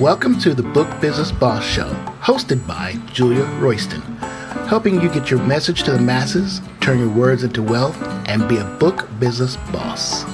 Welcome 0.00 0.38
to 0.38 0.54
the 0.54 0.62
Book 0.62 0.88
Business 1.02 1.30
Boss 1.30 1.62
Show, 1.62 1.92
hosted 2.22 2.66
by 2.66 2.94
Julia 3.12 3.44
Royston, 3.60 4.00
helping 4.66 4.98
you 5.02 5.10
get 5.10 5.30
your 5.30 5.40
message 5.42 5.82
to 5.82 5.90
the 5.92 5.98
masses, 5.98 6.62
turn 6.80 6.98
your 6.98 7.10
words 7.10 7.44
into 7.44 7.62
wealth, 7.62 7.96
and 8.26 8.48
be 8.48 8.56
a 8.56 8.64
book 8.64 9.06
business 9.20 9.56
boss. 9.70 10.24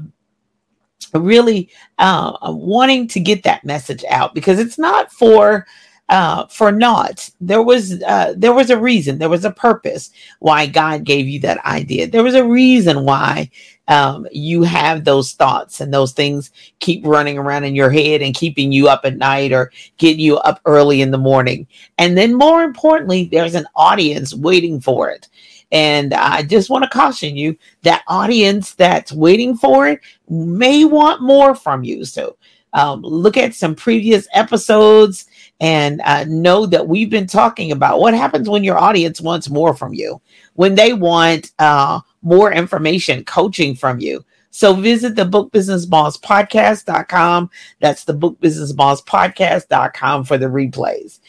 really 1.13 1.69
uh, 1.97 2.37
wanting 2.43 3.07
to 3.09 3.19
get 3.19 3.43
that 3.43 3.65
message 3.65 4.03
out 4.09 4.33
because 4.33 4.57
it's 4.57 4.79
not 4.79 5.11
for 5.11 5.67
uh, 6.07 6.45
for 6.47 6.71
naught. 6.71 7.29
There 7.41 7.63
was 7.63 8.01
uh, 8.03 8.33
there 8.37 8.53
was 8.53 8.69
a 8.69 8.79
reason, 8.79 9.17
there 9.17 9.29
was 9.29 9.43
a 9.43 9.51
purpose 9.51 10.11
why 10.39 10.67
God 10.67 11.03
gave 11.03 11.27
you 11.27 11.41
that 11.41 11.65
idea. 11.65 12.07
There 12.07 12.23
was 12.23 12.35
a 12.35 12.45
reason 12.45 13.03
why 13.03 13.49
um, 13.87 14.27
you 14.31 14.63
have 14.63 15.03
those 15.03 15.33
thoughts 15.33 15.79
and 15.81 15.93
those 15.93 16.11
things 16.11 16.51
keep 16.79 17.05
running 17.05 17.37
around 17.37 17.63
in 17.63 17.75
your 17.75 17.89
head 17.89 18.21
and 18.21 18.33
keeping 18.35 18.71
you 18.71 18.87
up 18.87 19.01
at 19.03 19.17
night 19.17 19.51
or 19.51 19.71
getting 19.97 20.19
you 20.19 20.37
up 20.37 20.59
early 20.65 21.01
in 21.01 21.11
the 21.11 21.17
morning. 21.17 21.67
And 21.97 22.17
then, 22.17 22.33
more 22.33 22.63
importantly, 22.63 23.29
there's 23.31 23.55
an 23.55 23.67
audience 23.75 24.33
waiting 24.33 24.79
for 24.79 25.09
it. 25.09 25.27
And 25.71 26.13
I 26.13 26.43
just 26.43 26.69
want 26.69 26.83
to 26.83 26.89
caution 26.89 27.35
you 27.35 27.57
that 27.81 28.03
audience 28.07 28.75
that's 28.75 29.11
waiting 29.11 29.57
for 29.57 29.87
it 29.87 29.99
may 30.29 30.85
want 30.85 31.21
more 31.21 31.55
from 31.55 31.83
you. 31.83 32.05
So 32.05 32.37
um, 32.73 33.01
look 33.01 33.37
at 33.37 33.55
some 33.55 33.73
previous 33.73 34.27
episodes 34.33 35.27
and 35.61 36.01
uh, 36.03 36.25
know 36.25 36.65
that 36.65 36.87
we've 36.87 37.09
been 37.09 37.27
talking 37.27 37.71
about 37.71 37.99
what 37.99 38.13
happens 38.13 38.49
when 38.49 38.63
your 38.63 38.77
audience 38.77 39.21
wants 39.21 39.49
more 39.49 39.73
from 39.73 39.93
you, 39.93 40.21
when 40.53 40.75
they 40.75 40.93
want 40.93 41.51
uh, 41.59 42.01
more 42.25 42.51
information, 42.51 43.23
coaching 43.23 43.75
from 43.75 43.99
you. 43.99 44.25
So 44.49 44.73
visit 44.73 45.15
the 45.15 45.25
Book 45.25 45.51
Business 45.51 45.85
Boss 45.85 46.17
Podcast.com. 46.17 47.49
That's 47.79 48.03
the 48.03 48.13
Book 48.13 48.39
Business 48.39 48.71
Boss 48.71 49.01
Podcast.com 49.03 50.25
for 50.25 50.37
the 50.37 50.47
replays. 50.47 51.19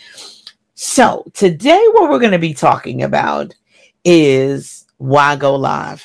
So 0.75 1.25
today, 1.35 1.83
what 1.93 2.11
we're 2.11 2.19
going 2.19 2.33
to 2.33 2.39
be 2.39 2.55
talking 2.55 3.03
about 3.03 3.55
is 4.05 4.87
why 4.97 5.37
go 5.37 5.55
live? 5.57 6.05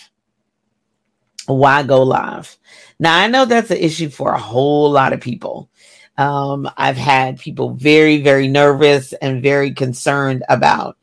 Why 1.46 1.84
go 1.84 2.04
live? 2.04 2.58
Now, 3.00 3.18
I 3.18 3.28
know 3.28 3.46
that's 3.46 3.72
an 3.72 3.78
issue 3.78 4.10
for 4.10 4.34
a 4.34 4.40
whole 4.40 4.92
lot 4.92 5.14
of 5.14 5.22
people. 5.22 5.70
Um, 6.18 6.70
I've 6.78 6.98
had 6.98 7.40
people 7.40 7.76
very, 7.76 8.22
very 8.22 8.48
nervous 8.48 9.14
and 9.14 9.42
very 9.42 9.72
concerned 9.72 10.44
about 10.50 10.98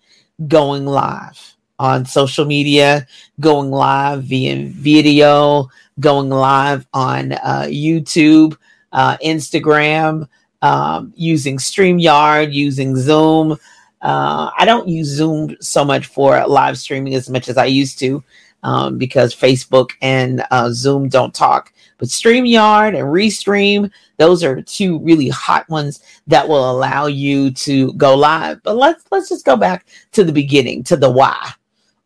going 0.47 0.85
live 0.85 1.57
on 1.79 2.05
social 2.05 2.45
media, 2.45 3.07
going 3.41 3.71
live 3.71 4.25
via 4.25 4.67
video, 4.69 5.69
going 6.01 6.29
live 6.29 6.87
on 6.93 7.33
uh, 7.33 7.67
YouTube, 7.69 8.57
uh, 8.93 9.17
Instagram, 9.19 10.29
um, 10.63 11.13
using 11.17 11.59
StreamYard, 11.59 12.53
using 12.53 12.97
Zoom. 12.97 13.53
Uh, 14.01 14.51
I 14.57 14.65
don't 14.65 14.89
use 14.89 15.09
Zoom 15.09 15.57
so 15.61 15.85
much 15.85 16.07
for 16.07 16.45
live 16.47 16.79
streaming 16.79 17.15
as 17.15 17.29
much 17.29 17.49
as 17.49 17.57
I 17.57 17.67
used 17.67 17.99
to 18.01 18.23
um, 18.63 18.99
because 18.99 19.35
Facebook 19.35 19.91
and 20.03 20.45
uh, 20.51 20.71
Zoom 20.71 21.09
don't 21.09 21.35
talk. 21.35 21.73
But 21.99 22.09
StreamYard 22.09 22.97
and 22.97 23.09
Restream, 23.09 23.91
those 24.19 24.45
are 24.45 24.63
two 24.63 24.99
really 25.01 25.29
hot 25.29 25.69
ones 25.69 26.01
that 26.29 26.49
will 26.49 26.71
allow 26.71 27.07
you 27.07 27.51
to 27.53 27.93
go 27.95 28.17
live. 28.17 28.63
But 28.63 28.77
let's 28.77 29.05
let's 29.11 29.29
just 29.29 29.45
go 29.45 29.57
back 29.57 29.87
to 30.13 30.23
the 30.23 30.33
beginning, 30.33 30.85
to 30.85 30.97
the 30.97 31.11
why. 31.11 31.53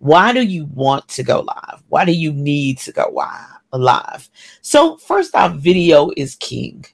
Why 0.02 0.32
do 0.32 0.42
you 0.42 0.64
want 0.74 1.06
to 1.10 1.22
go 1.22 1.42
live? 1.42 1.80
Why 1.88 2.04
do 2.04 2.10
you 2.10 2.32
need 2.32 2.78
to 2.78 2.90
go 2.90 3.08
live? 3.72 4.28
So, 4.60 4.96
first 4.96 5.32
off, 5.36 5.54
video 5.54 6.10
is 6.16 6.34
king. 6.34 6.84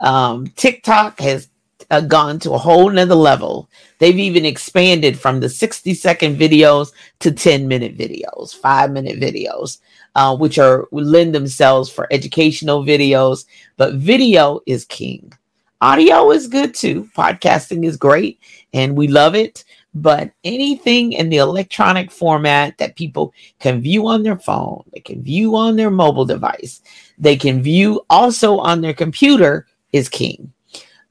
Um, 0.00 0.46
TikTok 0.56 1.20
has 1.20 1.50
uh, 1.90 2.00
gone 2.00 2.38
to 2.38 2.52
a 2.52 2.58
whole 2.58 2.88
nother 2.88 3.14
level. 3.14 3.68
They've 3.98 4.18
even 4.18 4.46
expanded 4.46 5.18
from 5.18 5.40
the 5.40 5.50
60 5.50 5.92
second 5.92 6.38
videos 6.38 6.92
to 7.18 7.32
10 7.32 7.68
minute 7.68 7.98
videos, 7.98 8.56
five 8.56 8.90
minute 8.90 9.20
videos, 9.20 9.80
uh, 10.14 10.34
which 10.34 10.58
are 10.58 10.88
lend 10.90 11.34
themselves 11.34 11.90
for 11.90 12.10
educational 12.10 12.82
videos. 12.82 13.44
But 13.76 13.96
video 13.96 14.60
is 14.64 14.86
king. 14.86 15.34
Audio 15.82 16.30
is 16.30 16.48
good 16.48 16.74
too. 16.74 17.10
Podcasting 17.14 17.84
is 17.84 17.98
great 17.98 18.40
and 18.72 18.96
we 18.96 19.06
love 19.06 19.34
it 19.34 19.64
but 19.94 20.30
anything 20.44 21.12
in 21.12 21.28
the 21.28 21.38
electronic 21.38 22.10
format 22.10 22.76
that 22.78 22.96
people 22.96 23.32
can 23.58 23.80
view 23.80 24.06
on 24.06 24.22
their 24.22 24.38
phone, 24.38 24.84
they 24.92 25.00
can 25.00 25.22
view 25.22 25.56
on 25.56 25.76
their 25.76 25.90
mobile 25.90 26.24
device, 26.24 26.82
they 27.18 27.36
can 27.36 27.62
view 27.62 28.02
also 28.10 28.58
on 28.58 28.80
their 28.80 28.94
computer 28.94 29.66
is 29.92 30.08
king. 30.08 30.52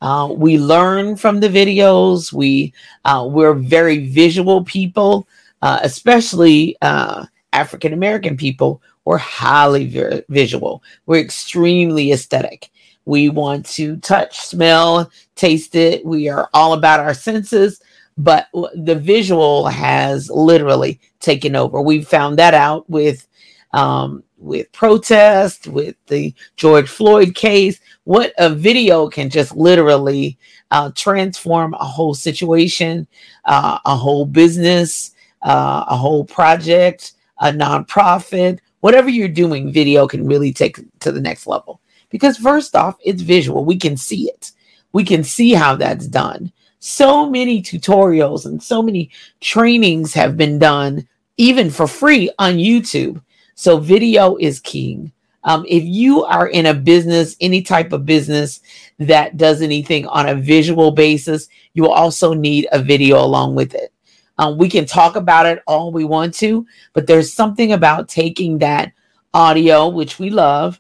Uh, 0.02 0.30
we 0.32 0.60
learn 0.60 1.16
from 1.16 1.40
the 1.40 1.50
videos. 1.50 2.32
We 2.32 2.74
uh, 3.06 3.28
we're 3.30 3.54
very 3.56 4.08
visual 4.08 4.64
people, 4.64 5.28
uh, 5.62 5.80
especially 5.82 6.78
uh, 6.82 7.26
African 7.54 7.94
American 7.94 8.38
people. 8.38 8.82
We're 9.06 9.18
highly 9.18 9.88
vi- 9.88 10.24
visual. 10.30 10.84
We're 11.08 11.22
extremely 11.22 12.12
aesthetic. 12.12 12.70
We 13.06 13.30
want 13.30 13.66
to 13.68 13.98
touch, 13.98 14.38
smell, 14.40 15.10
taste 15.36 15.76
it. 15.76 16.06
We 16.06 16.28
are 16.28 16.50
all 16.54 16.74
about 16.74 17.00
our 17.00 17.14
senses 17.14 17.82
but 18.18 18.48
the 18.54 18.96
visual 18.96 19.68
has 19.68 20.30
literally 20.30 21.00
taken 21.20 21.56
over. 21.56 21.82
We 21.82 22.04
found 22.04 22.40
that 22.40 22.54
out 22.54 22.90
with 22.90 23.28
um, 23.74 24.24
with 24.38 24.72
protest, 24.72 25.68
with 25.68 25.96
the 26.08 26.34
George 26.56 26.90
Floyd 26.90 27.36
case. 27.36 27.80
What 28.06 28.34
a 28.38 28.50
video 28.50 29.10
can 29.10 29.30
just 29.30 29.56
literally 29.56 30.38
uh, 30.72 30.92
transform 30.96 31.74
a 31.74 31.86
whole 31.86 32.14
situation, 32.14 33.08
uh, 33.46 33.80
a 33.86 33.96
whole 33.96 34.26
business, 34.26 35.14
uh, 35.42 35.86
a 35.88 35.98
whole 35.98 36.24
project, 36.26 37.14
a 37.40 37.52
nonprofit, 37.52 38.60
whatever 38.82 39.10
you're 39.10 39.28
doing, 39.28 39.72
video 39.72 40.08
can 40.08 40.26
really 40.26 40.54
take 40.54 40.80
to 41.00 41.12
the 41.12 41.22
next 41.22 41.48
level. 41.48 41.82
Because 42.10 42.38
first 42.38 42.76
off, 42.76 42.98
it's 43.04 43.22
visual. 43.22 43.66
We 43.66 43.78
can 43.78 43.98
see 43.98 44.30
it. 44.30 44.52
We 44.94 45.04
can 45.04 45.24
see 45.24 45.54
how 45.54 45.76
that's 45.76 46.08
done. 46.08 46.52
So 46.80 47.30
many 47.30 47.62
tutorials 47.62 48.46
and 48.46 48.62
so 48.62 48.82
many 48.82 49.10
trainings 49.42 50.14
have 50.14 50.38
been 50.38 50.60
done, 50.60 51.08
even 51.38 51.70
for 51.70 51.88
free 51.88 52.30
on 52.38 52.56
YouTube. 52.56 53.22
So 53.56 53.78
video 53.78 54.36
is 54.38 54.60
king. 54.60 55.12
Um, 55.44 55.66
if 55.68 55.84
you 55.84 56.24
are 56.26 56.48
in 56.48 56.66
a 56.66 56.74
business, 56.74 57.36
any 57.40 57.62
type 57.62 57.94
of 57.94 58.06
business 58.06 58.60
that 59.00 59.38
does 59.38 59.62
anything 59.62 60.06
on 60.08 60.28
a 60.28 60.36
visual 60.36 60.92
basis, 60.92 61.48
you 61.74 61.84
will 61.84 61.94
also 61.94 62.34
need 62.34 62.68
a 62.72 62.82
video 62.82 63.24
along 63.24 63.56
with 63.56 63.74
it. 63.74 63.94
Um, 64.38 64.58
we 64.58 64.70
can 64.70 64.86
talk 64.86 65.16
about 65.16 65.46
it 65.46 65.64
all 65.66 65.92
we 65.92 66.04
want 66.04 66.34
to, 66.36 66.66
but 66.94 67.08
there's 67.08 67.34
something 67.34 67.72
about 67.72 68.10
taking 68.10 68.60
that 68.60 68.92
audio, 69.34 69.88
which 69.88 70.20
we 70.20 70.30
love, 70.30 70.80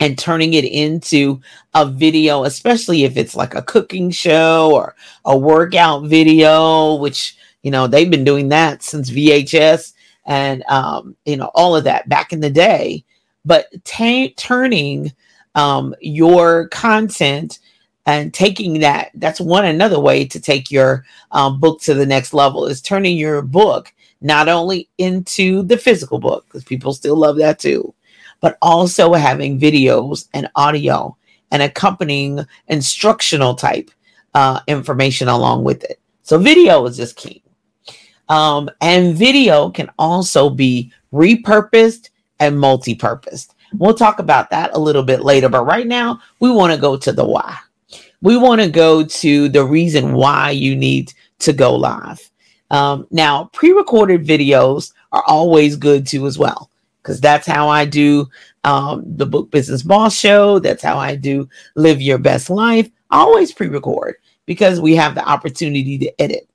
and 0.00 0.18
turning 0.18 0.54
it 0.54 0.64
into 0.64 1.40
a 1.74 1.86
video, 1.86 2.44
especially 2.44 3.04
if 3.04 3.16
it's 3.16 3.36
like 3.36 3.54
a 3.54 3.62
cooking 3.62 4.10
show 4.10 4.70
or 4.74 4.96
a 5.26 5.36
workout 5.36 6.04
video, 6.04 6.94
which, 6.94 7.36
you 7.62 7.70
know, 7.70 7.86
they've 7.86 8.10
been 8.10 8.24
doing 8.24 8.48
that 8.48 8.82
since 8.82 9.10
VHS 9.10 9.92
and, 10.24 10.62
um, 10.64 11.14
you 11.26 11.36
know, 11.36 11.50
all 11.54 11.76
of 11.76 11.84
that 11.84 12.08
back 12.08 12.32
in 12.32 12.40
the 12.40 12.50
day. 12.50 13.04
But 13.44 13.66
t- 13.84 14.32
turning 14.34 15.12
um, 15.54 15.94
your 16.00 16.68
content 16.68 17.58
and 18.06 18.32
taking 18.32 18.80
that 18.80 19.10
that's 19.14 19.40
one 19.40 19.66
another 19.66 20.00
way 20.00 20.24
to 20.24 20.40
take 20.40 20.70
your 20.70 21.04
um, 21.32 21.60
book 21.60 21.80
to 21.82 21.94
the 21.94 22.06
next 22.06 22.32
level 22.32 22.66
is 22.66 22.80
turning 22.80 23.18
your 23.18 23.42
book 23.42 23.92
not 24.22 24.48
only 24.48 24.88
into 24.98 25.62
the 25.62 25.76
physical 25.76 26.18
book 26.18 26.44
because 26.46 26.64
people 26.64 26.92
still 26.92 27.16
love 27.16 27.36
that 27.36 27.58
too 27.58 27.94
but 28.40 28.58
also 28.62 29.12
having 29.12 29.58
videos 29.58 30.28
and 30.34 30.48
audio 30.56 31.16
and 31.50 31.62
accompanying 31.62 32.44
instructional 32.68 33.54
type 33.54 33.90
uh, 34.34 34.60
information 34.66 35.28
along 35.28 35.64
with 35.64 35.84
it. 35.84 36.00
So 36.22 36.38
video 36.38 36.84
is 36.86 36.96
just 36.96 37.16
key. 37.16 37.42
Um, 38.28 38.70
and 38.80 39.16
video 39.16 39.70
can 39.70 39.90
also 39.98 40.48
be 40.48 40.92
repurposed 41.12 42.10
and 42.38 42.58
multi-purposed. 42.58 43.54
We'll 43.74 43.94
talk 43.94 44.18
about 44.18 44.50
that 44.50 44.70
a 44.74 44.78
little 44.78 45.02
bit 45.02 45.20
later 45.20 45.48
but 45.48 45.64
right 45.64 45.86
now 45.86 46.20
we 46.38 46.50
want 46.50 46.72
to 46.72 46.78
go 46.78 46.96
to 46.96 47.12
the 47.12 47.24
why. 47.24 47.58
We 48.22 48.36
want 48.36 48.60
to 48.60 48.70
go 48.70 49.04
to 49.04 49.48
the 49.48 49.64
reason 49.64 50.12
why 50.12 50.50
you 50.50 50.76
need 50.76 51.12
to 51.40 51.52
go 51.52 51.74
live. 51.74 52.30
Um, 52.70 53.06
now, 53.10 53.50
pre 53.52 53.72
recorded 53.72 54.24
videos 54.24 54.92
are 55.12 55.24
always 55.26 55.76
good 55.76 56.06
too, 56.06 56.26
as 56.26 56.38
well, 56.38 56.69
because 57.02 57.20
that's 57.20 57.46
how 57.46 57.68
I 57.68 57.84
do 57.84 58.28
um, 58.64 59.02
the 59.06 59.26
Book 59.26 59.50
Business 59.50 59.82
Boss 59.82 60.14
Show. 60.14 60.58
That's 60.58 60.82
how 60.82 60.98
I 60.98 61.16
do 61.16 61.48
Live 61.76 62.00
Your 62.00 62.18
Best 62.18 62.50
Life. 62.50 62.90
I 63.10 63.18
always 63.18 63.52
pre 63.52 63.68
record 63.68 64.16
because 64.46 64.80
we 64.80 64.94
have 64.96 65.14
the 65.14 65.28
opportunity 65.28 65.98
to 65.98 66.20
edit. 66.20 66.48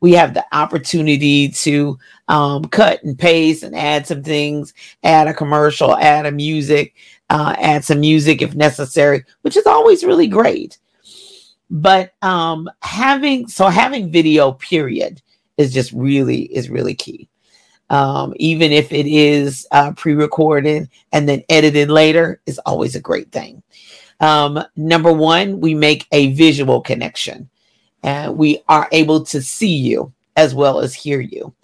We 0.00 0.12
have 0.12 0.34
the 0.34 0.44
opportunity 0.52 1.48
to 1.48 1.98
um, 2.28 2.64
cut 2.66 3.02
and 3.02 3.18
paste 3.18 3.62
and 3.62 3.74
add 3.74 4.06
some 4.06 4.22
things, 4.22 4.74
add 5.02 5.28
a 5.28 5.34
commercial, 5.34 5.96
add 5.96 6.26
a 6.26 6.32
music, 6.32 6.94
uh, 7.30 7.54
add 7.58 7.84
some 7.84 8.00
music 8.00 8.42
if 8.42 8.54
necessary, 8.54 9.24
which 9.42 9.56
is 9.56 9.66
always 9.66 10.04
really 10.04 10.26
great 10.26 10.78
but 11.70 12.12
um 12.22 12.68
having 12.80 13.48
so 13.48 13.66
having 13.68 14.10
video 14.10 14.52
period 14.52 15.20
is 15.56 15.72
just 15.72 15.92
really 15.92 16.42
is 16.54 16.70
really 16.70 16.94
key 16.94 17.28
um 17.90 18.32
even 18.36 18.72
if 18.72 18.92
it 18.92 19.06
is 19.06 19.66
uh, 19.70 19.92
pre-recorded 19.92 20.88
and 21.12 21.28
then 21.28 21.42
edited 21.48 21.90
later 21.90 22.40
is 22.46 22.58
always 22.60 22.96
a 22.96 23.00
great 23.00 23.30
thing. 23.32 23.62
Um 24.20 24.62
number 24.76 25.12
one 25.12 25.60
we 25.60 25.74
make 25.74 26.06
a 26.12 26.32
visual 26.32 26.80
connection 26.80 27.48
and 28.02 28.36
we 28.36 28.62
are 28.68 28.88
able 28.92 29.24
to 29.24 29.42
see 29.42 29.76
you 29.76 30.12
as 30.36 30.54
well 30.54 30.80
as 30.80 30.94
hear 30.94 31.20
you. 31.20 31.54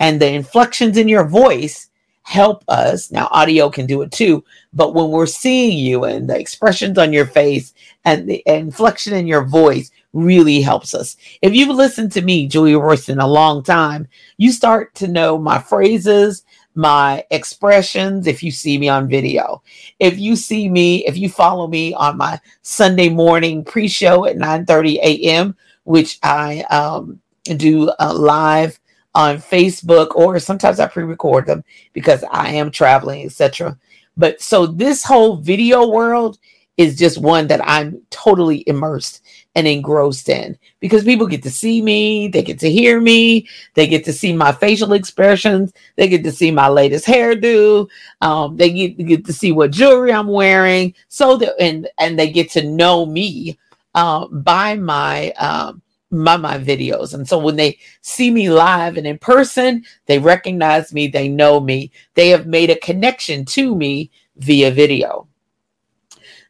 And 0.00 0.20
the 0.20 0.28
inflections 0.32 0.96
in 0.96 1.08
your 1.08 1.26
voice 1.28 1.90
help 2.22 2.64
us. 2.68 3.10
Now, 3.10 3.28
audio 3.30 3.68
can 3.68 3.86
do 3.86 4.02
it 4.02 4.12
too, 4.12 4.44
but 4.72 4.94
when 4.94 5.10
we're 5.10 5.26
seeing 5.26 5.78
you 5.78 6.04
and 6.04 6.28
the 6.28 6.38
expressions 6.38 6.98
on 6.98 7.12
your 7.12 7.26
face 7.26 7.74
and 8.04 8.28
the 8.28 8.42
inflection 8.46 9.14
in 9.14 9.26
your 9.26 9.44
voice 9.44 9.90
really 10.12 10.60
helps 10.60 10.94
us. 10.94 11.16
If 11.40 11.54
you've 11.54 11.74
listened 11.74 12.12
to 12.12 12.22
me, 12.22 12.46
Julia 12.46 12.78
Royston, 12.78 13.18
a 13.18 13.26
long 13.26 13.62
time, 13.62 14.06
you 14.36 14.52
start 14.52 14.94
to 14.96 15.08
know 15.08 15.38
my 15.38 15.58
phrases, 15.58 16.44
my 16.74 17.24
expressions 17.30 18.26
if 18.26 18.42
you 18.42 18.50
see 18.50 18.78
me 18.78 18.88
on 18.88 19.08
video. 19.08 19.62
If 19.98 20.18
you 20.18 20.36
see 20.36 20.68
me, 20.68 21.06
if 21.06 21.16
you 21.16 21.28
follow 21.28 21.66
me 21.66 21.94
on 21.94 22.16
my 22.16 22.40
Sunday 22.62 23.08
morning 23.08 23.64
pre-show 23.64 24.26
at 24.26 24.36
9 24.36 24.66
30 24.66 24.98
a.m., 25.02 25.56
which 25.84 26.18
I 26.22 26.60
um, 26.70 27.20
do 27.44 27.90
uh, 27.98 28.14
live 28.14 28.78
on 29.14 29.36
Facebook, 29.36 30.14
or 30.14 30.38
sometimes 30.38 30.80
I 30.80 30.86
pre-record 30.86 31.46
them 31.46 31.64
because 31.92 32.24
I 32.30 32.50
am 32.50 32.70
traveling, 32.70 33.24
etc. 33.26 33.76
But 34.16 34.40
so 34.40 34.66
this 34.66 35.04
whole 35.04 35.36
video 35.36 35.88
world 35.88 36.38
is 36.78 36.98
just 36.98 37.18
one 37.18 37.46
that 37.48 37.60
I'm 37.62 38.00
totally 38.10 38.64
immersed 38.66 39.22
and 39.54 39.66
engrossed 39.66 40.28
in 40.30 40.56
because 40.80 41.04
people 41.04 41.26
get 41.26 41.42
to 41.42 41.50
see 41.50 41.82
me, 41.82 42.28
they 42.28 42.42
get 42.42 42.58
to 42.60 42.70
hear 42.70 43.00
me, 43.00 43.46
they 43.74 43.86
get 43.86 44.04
to 44.06 44.12
see 44.12 44.32
my 44.32 44.52
facial 44.52 44.94
expressions, 44.94 45.72
they 45.96 46.08
get 46.08 46.24
to 46.24 46.32
see 46.32 46.50
my 46.50 46.68
latest 46.68 47.06
hairdo, 47.06 47.88
um, 48.22 48.56
they 48.56 48.70
get, 48.70 49.06
get 49.06 49.24
to 49.26 49.32
see 49.32 49.52
what 49.52 49.70
jewelry 49.70 50.12
I'm 50.12 50.28
wearing, 50.28 50.94
so 51.08 51.36
that 51.36 51.60
and 51.60 51.88
and 51.98 52.18
they 52.18 52.30
get 52.30 52.50
to 52.52 52.64
know 52.64 53.04
me 53.04 53.58
uh, 53.94 54.26
by 54.28 54.74
my 54.76 55.32
um, 55.32 55.81
my, 56.12 56.36
my 56.36 56.58
videos. 56.58 57.14
And 57.14 57.26
so 57.26 57.38
when 57.38 57.56
they 57.56 57.78
see 58.02 58.30
me 58.30 58.50
live 58.50 58.96
and 58.96 59.06
in 59.06 59.18
person, 59.18 59.84
they 60.06 60.18
recognize 60.18 60.92
me, 60.92 61.08
they 61.08 61.28
know 61.28 61.58
me, 61.58 61.90
they 62.14 62.28
have 62.28 62.46
made 62.46 62.70
a 62.70 62.78
connection 62.78 63.44
to 63.46 63.74
me 63.74 64.10
via 64.36 64.70
video. 64.70 65.26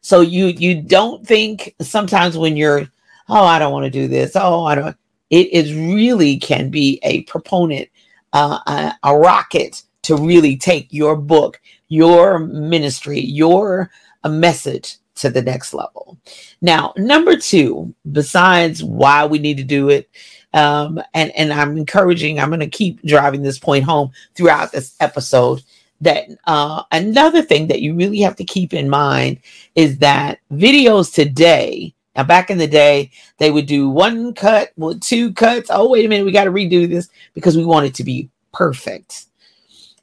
So 0.01 0.19
you 0.19 0.47
you 0.47 0.81
don't 0.81 1.25
think 1.25 1.73
sometimes 1.81 2.37
when 2.37 2.57
you're, 2.57 2.81
oh, 3.29 3.45
I 3.45 3.57
don't 3.57 3.71
want 3.71 3.85
to 3.85 3.89
do 3.89 4.07
this, 4.09 4.33
oh, 4.35 4.65
I 4.65 4.75
don't, 4.75 4.97
it 5.29 5.47
is 5.53 5.73
really 5.73 6.37
can 6.37 6.69
be 6.69 6.99
a 7.03 7.23
proponent, 7.23 7.87
uh, 8.33 8.59
a, 8.67 8.93
a 9.03 9.17
rocket 9.17 9.81
to 10.03 10.17
really 10.17 10.57
take 10.57 10.91
your 10.91 11.15
book, 11.15 11.61
your 11.87 12.39
ministry, 12.39 13.21
your 13.21 13.89
a 14.25 14.29
message 14.29 14.97
to 15.15 15.29
the 15.29 15.41
next 15.41 15.73
level. 15.73 16.17
Now, 16.61 16.93
number 16.97 17.35
two, 17.35 17.93
besides 18.11 18.83
why 18.83 19.25
we 19.25 19.39
need 19.39 19.57
to 19.57 19.63
do 19.63 19.89
it, 19.89 20.09
um, 20.53 21.01
and 21.13 21.31
and 21.35 21.51
I'm 21.51 21.77
encouraging, 21.77 22.39
I'm 22.39 22.49
going 22.49 22.59
to 22.59 22.67
keep 22.67 23.01
driving 23.03 23.41
this 23.41 23.59
point 23.59 23.85
home 23.85 24.11
throughout 24.35 24.71
this 24.71 24.95
episode. 24.99 25.63
That 26.01 26.27
uh, 26.45 26.83
another 26.91 27.41
thing 27.41 27.67
that 27.67 27.81
you 27.81 27.95
really 27.95 28.19
have 28.19 28.35
to 28.35 28.43
keep 28.43 28.73
in 28.73 28.89
mind 28.89 29.39
is 29.75 29.99
that 29.99 30.39
videos 30.51 31.13
today. 31.13 31.93
Now, 32.15 32.23
back 32.23 32.49
in 32.49 32.57
the 32.57 32.67
day, 32.67 33.09
they 33.37 33.49
would 33.49 33.65
do 33.65 33.89
one 33.89 34.33
cut, 34.33 34.71
well, 34.75 34.99
two 34.99 35.33
cuts. 35.33 35.69
Oh, 35.71 35.89
wait 35.89 36.05
a 36.05 36.09
minute, 36.09 36.25
we 36.25 36.31
got 36.31 36.43
to 36.43 36.51
redo 36.51 36.87
this 36.87 37.09
because 37.33 37.57
we 37.57 37.65
want 37.65 37.87
it 37.87 37.95
to 37.95 38.03
be 38.03 38.29
perfect. 38.53 39.25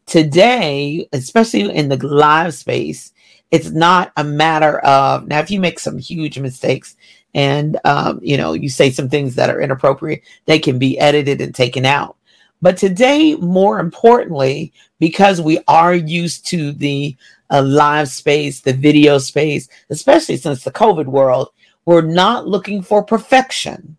Today, 0.07 1.09
especially 1.13 1.71
in 1.73 1.89
the 1.89 2.05
live 2.05 2.55
space, 2.55 3.13
it's 3.51 3.71
not 3.71 4.13
a 4.17 4.25
matter 4.25 4.79
of 4.81 5.27
now 5.27 5.41
if 5.41 5.51
you 5.51 5.61
make 5.61 5.79
some 5.79 5.99
huge 5.99 6.39
mistakes 6.39 6.97
and 7.35 7.79
um, 7.85 8.21
you 8.23 8.37
know 8.37 8.53
you 8.53 8.69
say 8.69 8.91
some 8.91 9.09
things 9.09 9.35
that 9.35 9.51
are 9.51 9.61
inappropriate 9.61 10.23
they 10.47 10.59
can 10.59 10.79
be 10.79 10.99
edited 10.99 11.41
and 11.41 11.55
taken 11.55 11.85
out. 11.85 12.17
But 12.63 12.77
today 12.77 13.37
more 13.37 13.81
importantly 13.81 14.73
because 14.99 15.41
we 15.41 15.61
are 15.67 15.95
used 15.95 16.47
to 16.49 16.73
the 16.73 17.17
uh, 17.51 17.63
live 17.63 18.09
space 18.09 18.61
the 18.61 18.73
video 18.73 19.19
space 19.19 19.69
especially 19.91 20.37
since 20.37 20.63
the 20.63 20.71
covid 20.71 21.07
world 21.07 21.51
we're 21.85 22.03
not 22.03 22.47
looking 22.47 22.83
for 22.83 23.03
perfection. 23.03 23.97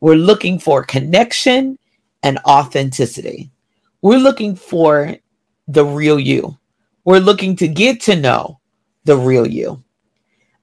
We're 0.00 0.16
looking 0.16 0.58
for 0.58 0.82
connection 0.82 1.78
and 2.22 2.38
authenticity. 2.38 3.50
We're 4.02 4.18
looking 4.18 4.56
for 4.56 5.14
the 5.68 5.84
real 5.84 6.18
you 6.18 6.58
we're 7.04 7.18
looking 7.18 7.56
to 7.56 7.68
get 7.68 8.00
to 8.02 8.16
know 8.16 8.60
the 9.04 9.16
real 9.16 9.46
you. 9.46 9.82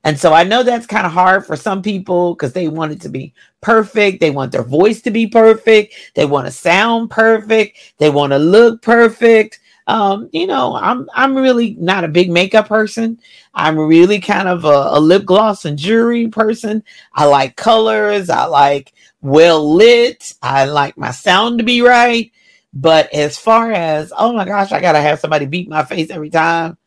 And 0.04 0.18
so 0.18 0.34
I 0.34 0.44
know 0.44 0.64
that's 0.64 0.88
kind 0.88 1.06
of 1.06 1.12
hard 1.12 1.46
for 1.46 1.58
some 1.58 1.82
people 1.82 2.34
because 2.34 2.54
they 2.54 2.70
want 2.70 2.94
it 2.94 3.02
to 3.02 3.10
be 3.10 3.34
perfect. 3.60 4.22
They 4.22 4.32
want 4.32 4.52
their 4.54 4.64
voice 4.64 5.02
to 5.02 5.12
be 5.12 5.28
perfect. 5.28 5.96
They 6.16 6.26
want 6.26 6.48
to 6.48 6.52
sound 6.52 7.10
perfect. 7.10 7.96
They 7.98 8.10
want 8.10 8.32
to 8.32 8.38
look 8.40 8.82
perfect. 8.82 9.60
Um, 9.88 10.30
you 10.32 10.48
know, 10.48 10.76
I'm 10.76 11.10
I'm 11.14 11.36
really 11.36 11.76
not 11.80 12.04
a 12.04 12.10
big 12.10 12.30
makeup 12.30 12.68
person. 12.68 13.20
I'm 13.54 13.78
really 13.78 14.20
kind 14.20 14.48
of 14.48 14.66
a, 14.66 14.90
a 14.92 15.00
lip 15.00 15.26
gloss 15.26 15.66
and 15.66 15.78
jewelry 15.78 16.28
person. 16.28 16.84
I 17.14 17.26
like 17.26 17.56
colors. 17.56 18.30
I 18.30 18.46
like 18.46 18.94
well 19.22 19.74
lit. 19.76 20.34
I 20.42 20.66
like 20.66 20.98
my 20.98 21.12
sound 21.12 21.58
to 21.58 21.64
be 21.64 21.82
right. 21.82 22.32
But 22.80 23.12
as 23.12 23.40
far 23.40 23.72
as, 23.72 24.14
oh 24.16 24.34
my 24.34 24.46
gosh, 24.46 24.72
I 24.72 24.80
got 24.80 24.92
to 24.92 25.02
have 25.02 25.20
somebody 25.20 25.48
beat 25.48 25.68
my 25.68 25.84
face 25.84 26.12
every 26.12 26.30
time, 26.30 26.78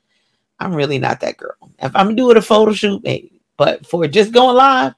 I'm 0.60 0.72
really 0.72 1.00
not 1.00 1.18
that 1.20 1.36
girl. 1.36 1.56
If 1.80 1.90
I'm 1.96 2.14
doing 2.14 2.36
a 2.36 2.42
photo 2.42 2.72
shoot, 2.72 3.02
maybe. 3.02 3.40
But 3.56 3.84
for 3.84 4.06
just 4.06 4.30
going 4.30 4.54
live, 4.54 4.94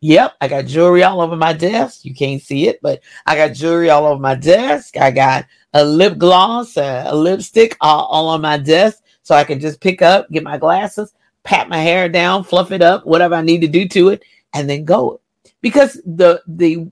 yep, 0.00 0.34
I 0.40 0.46
got 0.46 0.66
jewelry 0.66 1.02
all 1.02 1.20
over 1.20 1.34
my 1.34 1.52
desk. 1.52 2.04
You 2.04 2.14
can't 2.14 2.40
see 2.40 2.68
it, 2.68 2.78
but 2.80 3.00
I 3.26 3.34
got 3.34 3.54
jewelry 3.54 3.90
all 3.90 4.06
over 4.06 4.20
my 4.20 4.36
desk. 4.36 4.96
I 4.96 5.10
got 5.10 5.46
a 5.74 5.84
lip 5.84 6.16
gloss, 6.16 6.76
a, 6.76 7.06
a 7.08 7.16
lipstick 7.16 7.76
all, 7.80 8.04
all 8.04 8.28
on 8.28 8.40
my 8.40 8.56
desk. 8.56 9.02
So 9.24 9.34
I 9.34 9.42
can 9.42 9.58
just 9.58 9.80
pick 9.80 10.00
up, 10.00 10.30
get 10.30 10.44
my 10.44 10.58
glasses, 10.58 11.12
pat 11.42 11.68
my 11.68 11.78
hair 11.78 12.08
down, 12.08 12.44
fluff 12.44 12.70
it 12.70 12.82
up, 12.82 13.04
whatever 13.04 13.34
I 13.34 13.42
need 13.42 13.62
to 13.62 13.66
do 13.66 13.88
to 13.88 14.10
it, 14.10 14.22
and 14.54 14.70
then 14.70 14.84
go. 14.84 15.20
Because 15.60 16.00
the 16.06 16.40
the 16.46 16.86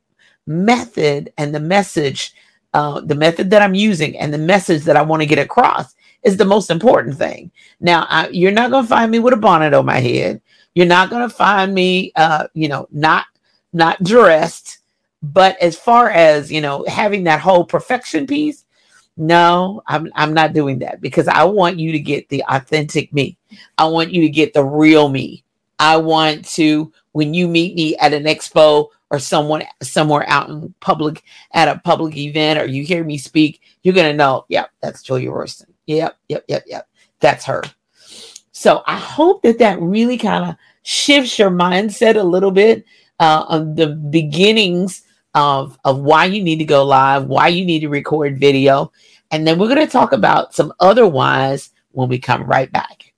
method 0.47 1.33
and 1.39 1.55
the 1.55 1.61
message, 1.61 2.35
uh, 2.75 3.01
the 3.01 3.15
method 3.15 3.51
that 3.51 3.63
I'm 3.63 3.75
using 3.75 4.19
and 4.19 4.35
the 4.35 4.39
message 4.39 4.83
that 4.83 4.97
I 4.97 5.03
want 5.03 5.23
to 5.23 5.27
get 5.27 5.39
across 5.39 5.95
is 6.25 6.37
the 6.37 6.45
most 6.45 6.71
important 6.71 7.17
thing. 7.17 7.51
Now, 7.81 8.07
I, 8.09 8.29
you're 8.29 8.51
not 8.51 8.71
going 8.71 8.85
to 8.85 8.89
find 8.89 9.11
me 9.11 9.21
with 9.21 9.33
a 9.33 9.39
bonnet 9.39 9.75
on 9.75 9.87
my 9.87 10.01
head. 10.01 10.43
You're 10.75 10.87
not 10.87 11.09
going 11.09 11.23
to 11.23 11.35
find 11.35 11.73
me, 11.73 12.13
uh, 12.17 12.49
you 12.55 12.69
know, 12.69 12.89
not 12.91 13.27
not 13.73 14.03
dressed. 14.03 14.79
But 15.23 15.57
as 15.61 15.79
far 15.79 16.11
as 16.11 16.51
you 16.51 16.61
know, 16.61 16.85
having 16.89 17.25
that 17.25 17.41
whole 17.41 17.65
perfection 17.65 18.27
piece, 18.27 18.65
no, 19.17 19.83
I'm 19.87 20.11
I'm 20.15 20.35
not 20.35 20.53
doing 20.53 20.81
that 20.81 21.01
because 21.01 21.29
I 21.29 21.45
want 21.45 21.79
you 21.79 21.93
to 21.93 22.01
get 22.01 22.29
the 22.29 22.45
authentic 22.49 23.13
me. 23.13 23.39
I 23.79 23.85
want 23.85 24.13
you 24.13 24.23
to 24.23 24.29
get 24.29 24.53
the 24.53 24.65
real 24.65 25.09
me. 25.09 25.45
I 25.79 25.97
want 25.97 26.45
to 26.57 26.93
when 27.13 27.33
you 27.35 27.47
meet 27.47 27.77
me 27.77 27.97
at 27.99 28.13
an 28.13 28.25
expo 28.25 28.89
or 29.15 29.19
someone 29.21 29.63
somewhere 29.81 30.25
out 30.29 30.49
in 30.49 30.75
public 30.81 31.23
at 31.53 31.69
a 31.69 31.81
public 31.85 32.17
event 32.17 32.59
or 32.59 32.67
you 32.67 32.83
hear 32.83 33.05
me 33.05 33.17
speak, 33.17 33.61
you're 33.83 33.95
gonna 33.95 34.13
know, 34.13 34.45
yep, 34.49 34.71
that's 34.83 35.03
Julia 35.03 35.31
Royston. 35.31 35.73
Yep, 35.87 36.17
yep, 36.29 36.45
yep, 36.49 36.65
yep. 36.67 36.89
That's 37.21 37.45
her. 37.45 37.63
So 38.51 38.83
I 38.87 38.97
hope 38.97 39.43
that 39.43 39.59
that 39.61 39.81
really 39.81 40.19
kind 40.19 40.51
of 40.51 40.57
shifts 40.83 41.39
your 41.39 41.51
mindset 41.51 42.17
a 42.17 42.23
little 42.23 42.51
bit 42.51 42.85
uh, 43.21 43.45
of 43.49 43.77
the 43.77 43.89
beginnings 43.89 45.03
of, 45.35 45.79
of 45.85 45.99
why 46.01 46.25
you 46.25 46.43
need 46.43 46.59
to 46.59 46.65
go 46.65 46.85
live, 46.85 47.27
why 47.27 47.49
you 47.49 47.65
need 47.65 47.81
to 47.81 47.89
record 47.89 48.39
video. 48.39 48.93
And 49.31 49.47
then 49.47 49.59
we're 49.59 49.69
going 49.69 49.85
to 49.85 49.91
talk 49.91 50.13
about 50.13 50.55
some 50.55 50.73
other 50.81 51.07
whys 51.07 51.71
when 51.93 52.09
we 52.09 52.19
come 52.19 52.45
right 52.45 52.71
back. 52.71 53.13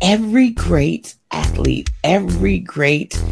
Every 0.00 0.50
great 0.50 1.14
athlete, 1.34 1.90
every 2.04 2.58
great 2.58 3.22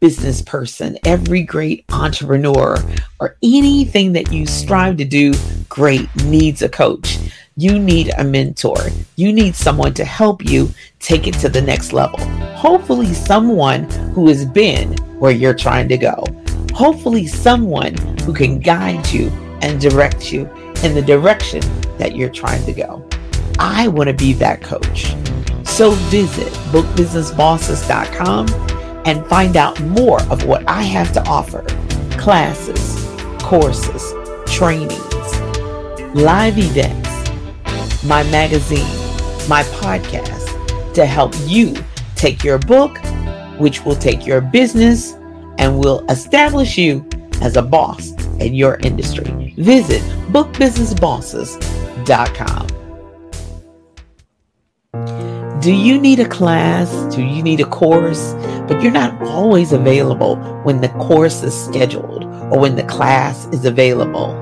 business 0.00 0.42
person, 0.42 0.98
every 1.04 1.42
great 1.42 1.84
entrepreneur, 1.92 2.76
or 3.20 3.36
anything 3.42 4.12
that 4.14 4.32
you 4.32 4.46
strive 4.46 4.96
to 4.96 5.04
do 5.04 5.32
great 5.68 6.08
needs 6.24 6.62
a 6.62 6.68
coach. 6.68 7.18
You 7.56 7.78
need 7.78 8.10
a 8.16 8.24
mentor. 8.24 8.78
You 9.16 9.32
need 9.32 9.54
someone 9.54 9.94
to 9.94 10.04
help 10.04 10.44
you 10.44 10.70
take 10.98 11.26
it 11.26 11.34
to 11.34 11.48
the 11.48 11.60
next 11.60 11.92
level. 11.92 12.18
Hopefully, 12.56 13.12
someone 13.12 13.84
who 14.14 14.26
has 14.28 14.44
been 14.44 14.94
where 15.18 15.32
you're 15.32 15.54
trying 15.54 15.88
to 15.88 15.98
go. 15.98 16.24
Hopefully, 16.72 17.26
someone 17.26 17.96
who 18.24 18.32
can 18.32 18.58
guide 18.58 19.06
you 19.12 19.28
and 19.60 19.80
direct 19.80 20.32
you 20.32 20.50
in 20.82 20.94
the 20.94 21.02
direction 21.02 21.60
that 21.98 22.16
you're 22.16 22.30
trying 22.30 22.64
to 22.64 22.72
go. 22.72 23.06
I 23.58 23.88
want 23.88 24.08
to 24.08 24.14
be 24.14 24.32
that 24.34 24.62
coach. 24.62 25.14
So 25.72 25.92
visit 26.10 26.52
bookbusinessbosses.com 26.70 28.46
and 29.06 29.26
find 29.26 29.56
out 29.56 29.80
more 29.80 30.20
of 30.24 30.44
what 30.44 30.68
I 30.68 30.82
have 30.82 31.14
to 31.14 31.26
offer 31.26 31.64
classes, 32.18 33.06
courses, 33.42 34.12
trainings, 34.46 35.40
live 36.14 36.58
events, 36.58 37.08
my 38.04 38.22
magazine, 38.24 38.84
my 39.48 39.62
podcast 39.80 40.92
to 40.92 41.06
help 41.06 41.32
you 41.46 41.74
take 42.16 42.44
your 42.44 42.58
book, 42.58 42.98
which 43.58 43.82
will 43.86 43.96
take 43.96 44.26
your 44.26 44.42
business 44.42 45.12
and 45.56 45.78
will 45.78 46.04
establish 46.10 46.76
you 46.76 47.02
as 47.40 47.56
a 47.56 47.62
boss 47.62 48.10
in 48.40 48.52
your 48.52 48.76
industry. 48.82 49.54
Visit 49.56 50.02
bookbusinessbosses.com. 50.32 52.81
Do 55.62 55.72
you 55.72 55.98
need 56.00 56.18
a 56.18 56.28
class? 56.28 56.90
Do 57.14 57.22
you 57.22 57.40
need 57.40 57.60
a 57.60 57.64
course? 57.64 58.32
But 58.66 58.82
you're 58.82 58.90
not 58.90 59.22
always 59.22 59.72
available 59.72 60.34
when 60.64 60.80
the 60.80 60.88
course 60.88 61.44
is 61.44 61.54
scheduled 61.54 62.24
or 62.24 62.58
when 62.58 62.74
the 62.74 62.82
class 62.82 63.46
is 63.52 63.64
available. 63.64 64.34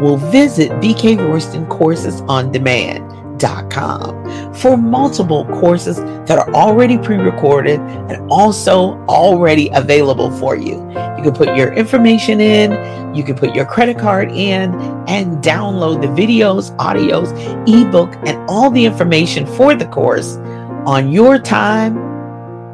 Well, 0.00 0.16
visit 0.16 0.70
BK 0.80 1.18
Royston 1.18 1.66
Courses 1.66 2.22
on 2.28 2.50
Demand.com 2.50 4.54
for 4.54 4.78
multiple 4.78 5.44
courses 5.60 5.98
that 6.26 6.38
are 6.38 6.50
already 6.54 6.96
pre 6.96 7.16
recorded 7.16 7.78
and 7.80 8.26
also 8.30 8.96
already 9.04 9.68
available 9.74 10.30
for 10.30 10.56
you. 10.56 10.76
You 11.18 11.22
can 11.22 11.34
put 11.34 11.54
your 11.58 11.74
information 11.74 12.40
in, 12.40 13.14
you 13.14 13.22
can 13.22 13.36
put 13.36 13.54
your 13.54 13.66
credit 13.66 13.98
card 13.98 14.32
in, 14.32 14.72
and 15.08 15.44
download 15.44 16.00
the 16.00 16.08
videos, 16.08 16.74
audios, 16.76 17.34
ebook, 17.68 18.14
and 18.26 18.38
all 18.48 18.70
the 18.70 18.86
information 18.86 19.46
for 19.46 19.74
the 19.74 19.86
course 19.86 20.38
on 20.86 21.10
your 21.10 21.38
time, 21.38 21.96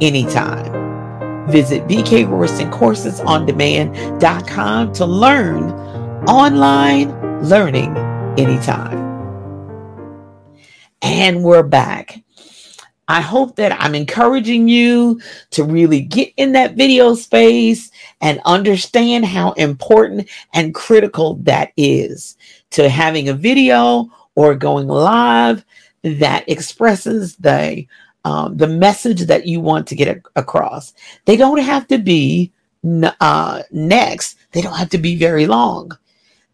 anytime. 0.00 1.48
Visit 1.48 1.86
BK 1.86 2.28
Royston 2.28 2.70
Courses 2.70 3.20
on 3.20 3.46
Demand.com 3.46 4.92
to 4.94 5.06
learn 5.06 5.70
online 6.28 7.10
learning 7.48 7.96
anytime. 8.36 8.98
And 11.02 11.44
we're 11.44 11.62
back. 11.62 12.22
I 13.06 13.20
hope 13.20 13.56
that 13.56 13.80
I'm 13.80 13.94
encouraging 13.94 14.68
you 14.68 15.20
to 15.50 15.64
really 15.64 16.00
get 16.00 16.32
in 16.36 16.52
that 16.52 16.74
video 16.74 17.14
space 17.14 17.90
and 18.20 18.40
understand 18.44 19.24
how 19.24 19.52
important 19.52 20.28
and 20.52 20.74
critical 20.74 21.34
that 21.42 21.72
is 21.76 22.36
to 22.70 22.88
having 22.88 23.28
a 23.28 23.34
video 23.34 24.08
or 24.36 24.54
going 24.54 24.86
live 24.86 25.64
that 26.02 26.48
expresses 26.48 27.36
the 27.36 27.86
um, 28.24 28.56
the 28.56 28.66
message 28.66 29.22
that 29.22 29.46
you 29.46 29.60
want 29.60 29.86
to 29.86 29.94
get 29.94 30.08
a- 30.08 30.40
across. 30.40 30.92
They 31.24 31.36
don't 31.36 31.60
have 31.60 31.86
to 31.88 31.98
be 31.98 32.52
uh, 33.20 33.62
next. 33.70 34.36
They 34.52 34.60
don't 34.60 34.76
have 34.76 34.90
to 34.90 34.98
be 34.98 35.16
very 35.16 35.46
long. 35.46 35.92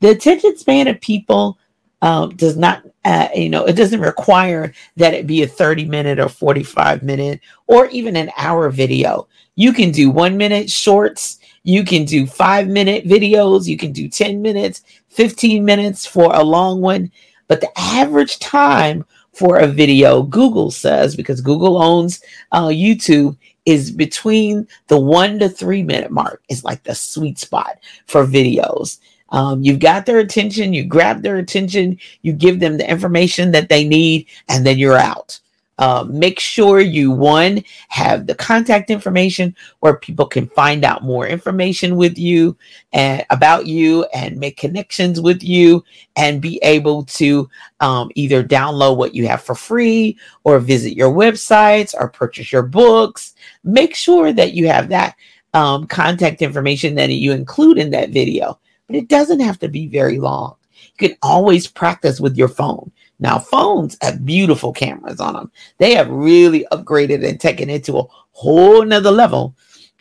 The 0.00 0.10
attention 0.10 0.56
span 0.56 0.88
of 0.88 1.00
people 1.00 1.58
um, 2.02 2.36
does 2.36 2.56
not, 2.56 2.84
uh, 3.04 3.28
you 3.34 3.48
know, 3.48 3.64
it 3.64 3.72
doesn't 3.72 4.00
require 4.00 4.72
that 4.96 5.14
it 5.14 5.26
be 5.26 5.42
a 5.42 5.48
30 5.48 5.86
minute 5.86 6.20
or 6.20 6.28
45 6.28 7.02
minute 7.02 7.40
or 7.66 7.86
even 7.86 8.16
an 8.16 8.30
hour 8.36 8.68
video. 8.70 9.26
You 9.54 9.72
can 9.72 9.90
do 9.90 10.10
one 10.10 10.36
minute 10.36 10.70
shorts. 10.70 11.38
You 11.62 11.84
can 11.84 12.04
do 12.04 12.26
five 12.26 12.68
minute 12.68 13.06
videos. 13.06 13.66
You 13.66 13.76
can 13.78 13.92
do 13.92 14.08
10 14.08 14.42
minutes, 14.42 14.82
15 15.08 15.64
minutes 15.64 16.06
for 16.06 16.34
a 16.34 16.42
long 16.44 16.80
one. 16.80 17.10
But 17.48 17.60
the 17.60 17.70
average 17.76 18.38
time 18.38 19.04
for 19.36 19.58
a 19.58 19.66
video, 19.66 20.22
Google 20.22 20.70
says, 20.70 21.14
because 21.14 21.42
Google 21.42 21.82
owns 21.82 22.22
uh, 22.52 22.68
YouTube, 22.68 23.36
is 23.66 23.90
between 23.90 24.66
the 24.86 24.98
one 24.98 25.38
to 25.40 25.48
three 25.48 25.82
minute 25.82 26.10
mark. 26.10 26.42
Is 26.48 26.64
like 26.64 26.82
the 26.84 26.94
sweet 26.94 27.38
spot 27.38 27.78
for 28.06 28.24
videos. 28.24 28.98
Um, 29.30 29.62
you've 29.62 29.80
got 29.80 30.06
their 30.06 30.20
attention, 30.20 30.72
you 30.72 30.84
grab 30.84 31.22
their 31.22 31.36
attention, 31.36 31.98
you 32.22 32.32
give 32.32 32.60
them 32.60 32.78
the 32.78 32.88
information 32.88 33.50
that 33.50 33.68
they 33.68 33.86
need, 33.86 34.26
and 34.48 34.64
then 34.64 34.78
you're 34.78 34.96
out. 34.96 35.40
Uh, 35.78 36.04
make 36.08 36.40
sure 36.40 36.80
you 36.80 37.10
one 37.10 37.62
have 37.88 38.26
the 38.26 38.34
contact 38.34 38.90
information 38.90 39.54
where 39.80 39.96
people 39.96 40.26
can 40.26 40.48
find 40.48 40.84
out 40.84 41.04
more 41.04 41.26
information 41.26 41.96
with 41.96 42.16
you 42.16 42.56
and 42.92 43.24
about 43.30 43.66
you 43.66 44.04
and 44.14 44.38
make 44.38 44.56
connections 44.56 45.20
with 45.20 45.42
you 45.42 45.84
and 46.16 46.40
be 46.40 46.58
able 46.62 47.04
to 47.04 47.48
um, 47.80 48.10
either 48.14 48.42
download 48.42 48.96
what 48.96 49.14
you 49.14 49.26
have 49.26 49.42
for 49.42 49.54
free 49.54 50.18
or 50.44 50.58
visit 50.58 50.96
your 50.96 51.12
websites 51.12 51.94
or 51.98 52.08
purchase 52.08 52.50
your 52.50 52.62
books. 52.62 53.34
Make 53.64 53.94
sure 53.94 54.32
that 54.32 54.54
you 54.54 54.68
have 54.68 54.88
that 54.88 55.16
um, 55.54 55.86
contact 55.86 56.42
information 56.42 56.94
that 56.94 57.10
you 57.10 57.32
include 57.32 57.78
in 57.78 57.90
that 57.90 58.10
video 58.10 58.58
but 58.86 58.96
it 58.96 59.08
doesn't 59.08 59.40
have 59.40 59.58
to 59.60 59.68
be 59.68 59.86
very 59.86 60.18
long. 60.18 60.56
You 60.98 61.08
can 61.08 61.18
always 61.22 61.66
practice 61.66 62.20
with 62.20 62.36
your 62.36 62.48
phone 62.48 62.90
now, 63.18 63.38
phones 63.38 63.96
have 64.02 64.24
beautiful 64.24 64.72
cameras 64.72 65.20
on 65.20 65.34
them. 65.34 65.50
They 65.78 65.94
have 65.94 66.08
really 66.10 66.66
upgraded 66.70 67.26
and 67.26 67.40
taken 67.40 67.70
it 67.70 67.84
to 67.84 67.98
a 67.98 68.06
whole 68.32 68.84
nother 68.84 69.10
level 69.10 69.56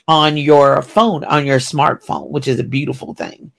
on 0.08 0.38
your 0.38 0.82
phone, 0.82 1.24
on 1.24 1.46
your 1.46 1.60
smartphone, 1.60 2.30
which 2.30 2.48
is 2.48 2.60
a 2.60 2.64
beautiful 2.64 3.14
thing. 3.14 3.52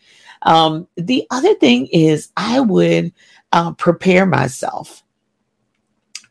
Um, 0.43 0.87
the 0.97 1.27
other 1.31 1.55
thing 1.55 1.87
is, 1.87 2.31
I 2.37 2.61
would 2.61 3.13
uh, 3.53 3.73
prepare 3.73 4.27
myself. 4.27 5.03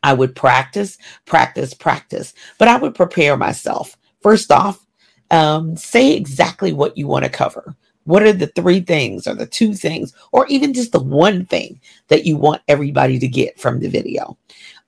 I 0.02 0.12
would 0.12 0.36
practice, 0.36 0.98
practice, 1.24 1.74
practice, 1.74 2.32
but 2.58 2.68
I 2.68 2.76
would 2.76 2.94
prepare 2.94 3.36
myself. 3.36 3.96
First 4.22 4.52
off, 4.52 4.86
um, 5.32 5.76
say 5.76 6.14
exactly 6.14 6.72
what 6.72 6.96
you 6.96 7.08
want 7.08 7.24
to 7.24 7.30
cover. 7.30 7.74
What 8.06 8.22
are 8.22 8.32
the 8.32 8.46
three 8.48 8.80
things 8.80 9.26
or 9.26 9.34
the 9.34 9.46
two 9.46 9.74
things 9.74 10.14
or 10.32 10.46
even 10.46 10.72
just 10.72 10.92
the 10.92 11.02
one 11.02 11.44
thing 11.44 11.80
that 12.08 12.24
you 12.24 12.36
want 12.36 12.62
everybody 12.68 13.18
to 13.18 13.28
get 13.28 13.60
from 13.60 13.78
the 13.78 13.88
video? 13.88 14.36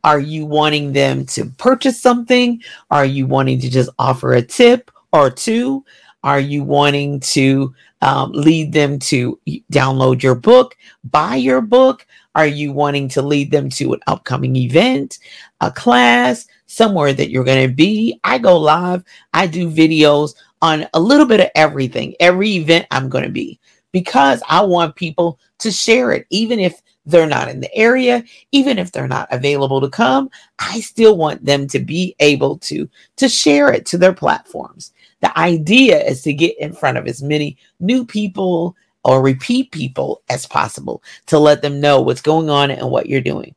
Are 0.05 0.21
you 0.21 0.47
wanting 0.47 0.93
them 0.93 1.27
to 1.27 1.47
purchase 1.59 2.01
something? 2.01 2.63
Are 2.91 3.05
you 3.05 3.27
wanting 3.27 3.61
to 3.61 3.69
just 3.69 3.91
offer 3.99 4.33
a 4.33 4.43
tip 4.43 4.91
or 5.13 5.31
two? 5.31 5.85
Are 6.23 6.41
you 6.41 6.63
wanting 6.63 7.21
to 7.21 7.75
um, 8.03 8.33
lead 8.33 8.73
them 8.73 8.99
to 9.01 9.39
download 9.73 10.23
your 10.23 10.35
book, 10.35 10.77
buy 11.05 11.37
your 11.37 11.61
book? 11.61 12.07
Are 12.35 12.47
you 12.47 12.73
wanting 12.73 13.09
to 13.11 13.23
lead 13.23 13.51
them 13.51 13.69
to 13.71 13.95
an 13.95 14.01
upcoming 14.07 14.55
event, 14.55 15.19
a 15.61 15.73
class, 15.73 16.47
somewhere 16.67 17.13
that 17.13 17.31
you're 17.31 17.45
going 17.45 17.69
to 17.69 17.75
be? 17.75 18.21
I 18.23 18.39
go 18.39 18.57
live, 18.57 19.03
I 19.35 19.47
do 19.47 19.69
videos 19.69 20.35
on 20.63 20.87
a 20.95 21.01
little 21.01 21.27
bit 21.27 21.41
of 21.41 21.51
everything, 21.55 22.15
every 22.21 22.51
event 22.51 22.87
I'm 22.91 23.09
going 23.09 23.25
to 23.25 23.31
be, 23.31 23.61
because 23.93 24.43
I 24.49 24.63
want 24.63 24.97
people 24.97 25.39
to 25.59 25.71
share 25.71 26.13
it, 26.13 26.27
even 26.31 26.59
if 26.59 26.83
they're 27.07 27.27
not 27.27 27.49
in 27.49 27.61
the 27.61 27.75
area, 27.75 28.23
even 28.53 28.79
if 28.79 28.93
they're 28.93 29.09
not 29.09 29.29
available 29.31 29.81
to 29.81 29.89
come, 29.89 30.31
I 30.59 30.81
still 30.81 31.17
want 31.17 31.45
them 31.45 31.67
to 31.69 31.79
be 31.79 32.15
able 32.21 32.59
to 32.59 32.89
to 33.17 33.29
share 33.29 33.73
it 33.73 33.87
to 33.87 33.99
their 33.99 34.13
platforms. 34.13 34.93
The 35.21 35.37
idea 35.39 36.03
is 36.05 36.23
to 36.23 36.35
get 36.35 36.59
in 36.59 36.73
front 36.73 36.99
of 36.99 37.07
as 37.07 37.23
many 37.23 37.57
new 37.81 38.05
people 38.05 38.77
or 39.05 39.23
repeat 39.23 39.71
people 39.73 40.23
as 40.29 40.47
possible 40.47 41.03
to 41.27 41.39
let 41.39 41.63
them 41.63 41.81
know 41.81 42.03
what's 42.03 42.21
going 42.21 42.51
on 42.51 42.71
and 42.71 42.91
what 42.91 43.09
you're 43.09 43.21
doing. 43.21 43.55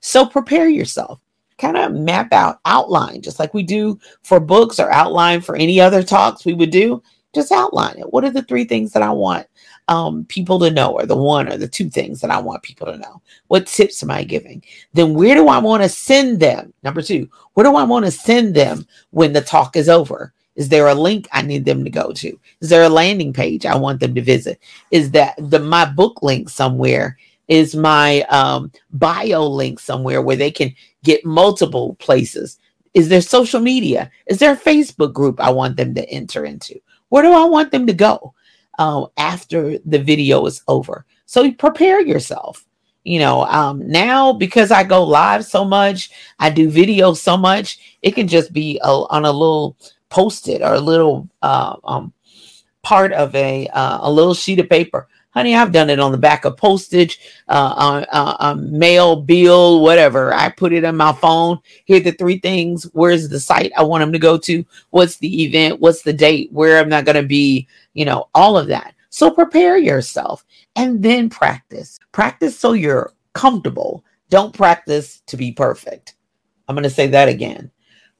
So 0.00 0.24
prepare 0.24 0.68
yourself. 0.68 1.20
Kind 1.58 1.76
of 1.76 1.92
map 1.92 2.32
out, 2.32 2.60
outline, 2.64 3.22
just 3.22 3.38
like 3.38 3.54
we 3.54 3.62
do 3.62 3.98
for 4.22 4.40
books 4.40 4.80
or 4.80 4.90
outline 4.90 5.40
for 5.40 5.56
any 5.56 5.80
other 5.80 6.02
talks 6.02 6.44
we 6.44 6.54
would 6.54 6.70
do. 6.70 7.02
Just 7.34 7.52
outline 7.52 7.98
it. 7.98 8.12
What 8.12 8.24
are 8.24 8.30
the 8.30 8.42
three 8.42 8.64
things 8.64 8.92
that 8.92 9.02
I 9.02 9.10
want 9.10 9.46
um, 9.88 10.24
people 10.26 10.58
to 10.60 10.70
know, 10.70 10.92
or 10.92 11.04
the 11.04 11.16
one 11.16 11.52
or 11.52 11.56
the 11.56 11.68
two 11.68 11.90
things 11.90 12.20
that 12.20 12.30
I 12.30 12.40
want 12.40 12.62
people 12.62 12.86
to 12.86 12.96
know? 12.96 13.22
What 13.48 13.66
tips 13.66 14.02
am 14.02 14.10
I 14.10 14.24
giving? 14.24 14.62
Then 14.92 15.14
where 15.14 15.34
do 15.34 15.48
I 15.48 15.58
want 15.58 15.82
to 15.82 15.88
send 15.88 16.40
them? 16.40 16.72
Number 16.82 17.02
two, 17.02 17.28
where 17.54 17.64
do 17.64 17.76
I 17.76 17.82
want 17.84 18.04
to 18.04 18.10
send 18.10 18.54
them 18.54 18.86
when 19.10 19.32
the 19.32 19.40
talk 19.40 19.76
is 19.76 19.88
over? 19.88 20.32
Is 20.56 20.68
there 20.68 20.88
a 20.88 20.94
link 20.94 21.28
I 21.32 21.42
need 21.42 21.64
them 21.64 21.82
to 21.84 21.90
go 21.90 22.12
to? 22.12 22.38
Is 22.60 22.68
there 22.68 22.84
a 22.84 22.88
landing 22.88 23.32
page 23.32 23.66
I 23.66 23.76
want 23.76 24.00
them 24.00 24.14
to 24.14 24.22
visit? 24.22 24.60
Is 24.90 25.10
that 25.12 25.34
the 25.38 25.58
my 25.58 25.84
book 25.84 26.22
link 26.22 26.48
somewhere? 26.48 27.18
Is 27.48 27.74
my 27.74 28.22
um, 28.30 28.72
bio 28.92 29.46
link 29.46 29.78
somewhere 29.78 30.22
where 30.22 30.36
they 30.36 30.50
can 30.50 30.74
get 31.04 31.24
multiple 31.24 31.94
places? 32.00 32.58
Is 32.94 33.08
there 33.08 33.20
social 33.20 33.60
media? 33.60 34.10
Is 34.26 34.38
there 34.38 34.52
a 34.52 34.56
Facebook 34.56 35.12
group 35.12 35.40
I 35.40 35.50
want 35.50 35.76
them 35.76 35.94
to 35.94 36.08
enter 36.10 36.44
into? 36.44 36.80
Where 37.10 37.22
do 37.22 37.32
I 37.32 37.44
want 37.44 37.70
them 37.70 37.86
to 37.86 37.92
go 37.92 38.34
um, 38.78 39.06
after 39.16 39.78
the 39.78 39.98
video 39.98 40.46
is 40.46 40.62
over? 40.66 41.04
So 41.26 41.50
prepare 41.52 42.00
yourself. 42.00 42.64
You 43.04 43.18
know, 43.18 43.44
um, 43.44 43.86
now 43.86 44.32
because 44.32 44.70
I 44.70 44.82
go 44.82 45.04
live 45.04 45.44
so 45.44 45.62
much, 45.64 46.10
I 46.38 46.48
do 46.48 46.70
video 46.70 47.12
so 47.12 47.36
much, 47.36 47.98
it 48.00 48.12
can 48.12 48.26
just 48.26 48.52
be 48.52 48.80
a, 48.82 48.88
on 48.88 49.26
a 49.26 49.32
little 49.32 49.76
post-it 50.08 50.62
or 50.62 50.74
a 50.74 50.80
little 50.80 51.28
uh, 51.42 51.76
um, 51.84 52.14
part 52.82 53.12
of 53.12 53.34
a 53.34 53.66
uh, 53.68 53.98
a 54.00 54.10
little 54.10 54.32
sheet 54.32 54.60
of 54.60 54.70
paper. 54.70 55.08
Honey, 55.34 55.56
I've 55.56 55.72
done 55.72 55.90
it 55.90 55.98
on 55.98 56.12
the 56.12 56.18
back 56.18 56.44
of 56.44 56.56
postage, 56.56 57.18
uh, 57.48 57.74
on, 57.76 58.06
uh, 58.12 58.36
on 58.38 58.78
mail, 58.78 59.16
bill, 59.16 59.82
whatever. 59.82 60.32
I 60.32 60.48
put 60.48 60.72
it 60.72 60.84
on 60.84 60.96
my 60.96 61.12
phone. 61.12 61.58
Here 61.86 61.98
the 61.98 62.12
three 62.12 62.38
things. 62.38 62.84
Where's 62.92 63.28
the 63.28 63.40
site 63.40 63.72
I 63.76 63.82
want 63.82 64.02
them 64.02 64.12
to 64.12 64.18
go 64.20 64.38
to? 64.38 64.64
What's 64.90 65.16
the 65.16 65.42
event? 65.42 65.80
What's 65.80 66.02
the 66.02 66.12
date? 66.12 66.52
Where 66.52 66.76
am 66.76 66.92
I 66.92 67.02
going 67.02 67.16
to 67.16 67.26
be? 67.26 67.66
You 67.94 68.04
know, 68.04 68.28
all 68.32 68.56
of 68.56 68.68
that. 68.68 68.94
So 69.10 69.28
prepare 69.28 69.76
yourself 69.76 70.44
and 70.76 71.02
then 71.02 71.28
practice. 71.28 71.98
Practice 72.12 72.56
so 72.56 72.72
you're 72.72 73.12
comfortable. 73.32 74.04
Don't 74.30 74.54
practice 74.54 75.20
to 75.26 75.36
be 75.36 75.50
perfect. 75.50 76.14
I'm 76.68 76.76
going 76.76 76.84
to 76.84 76.90
say 76.90 77.08
that 77.08 77.28
again. 77.28 77.72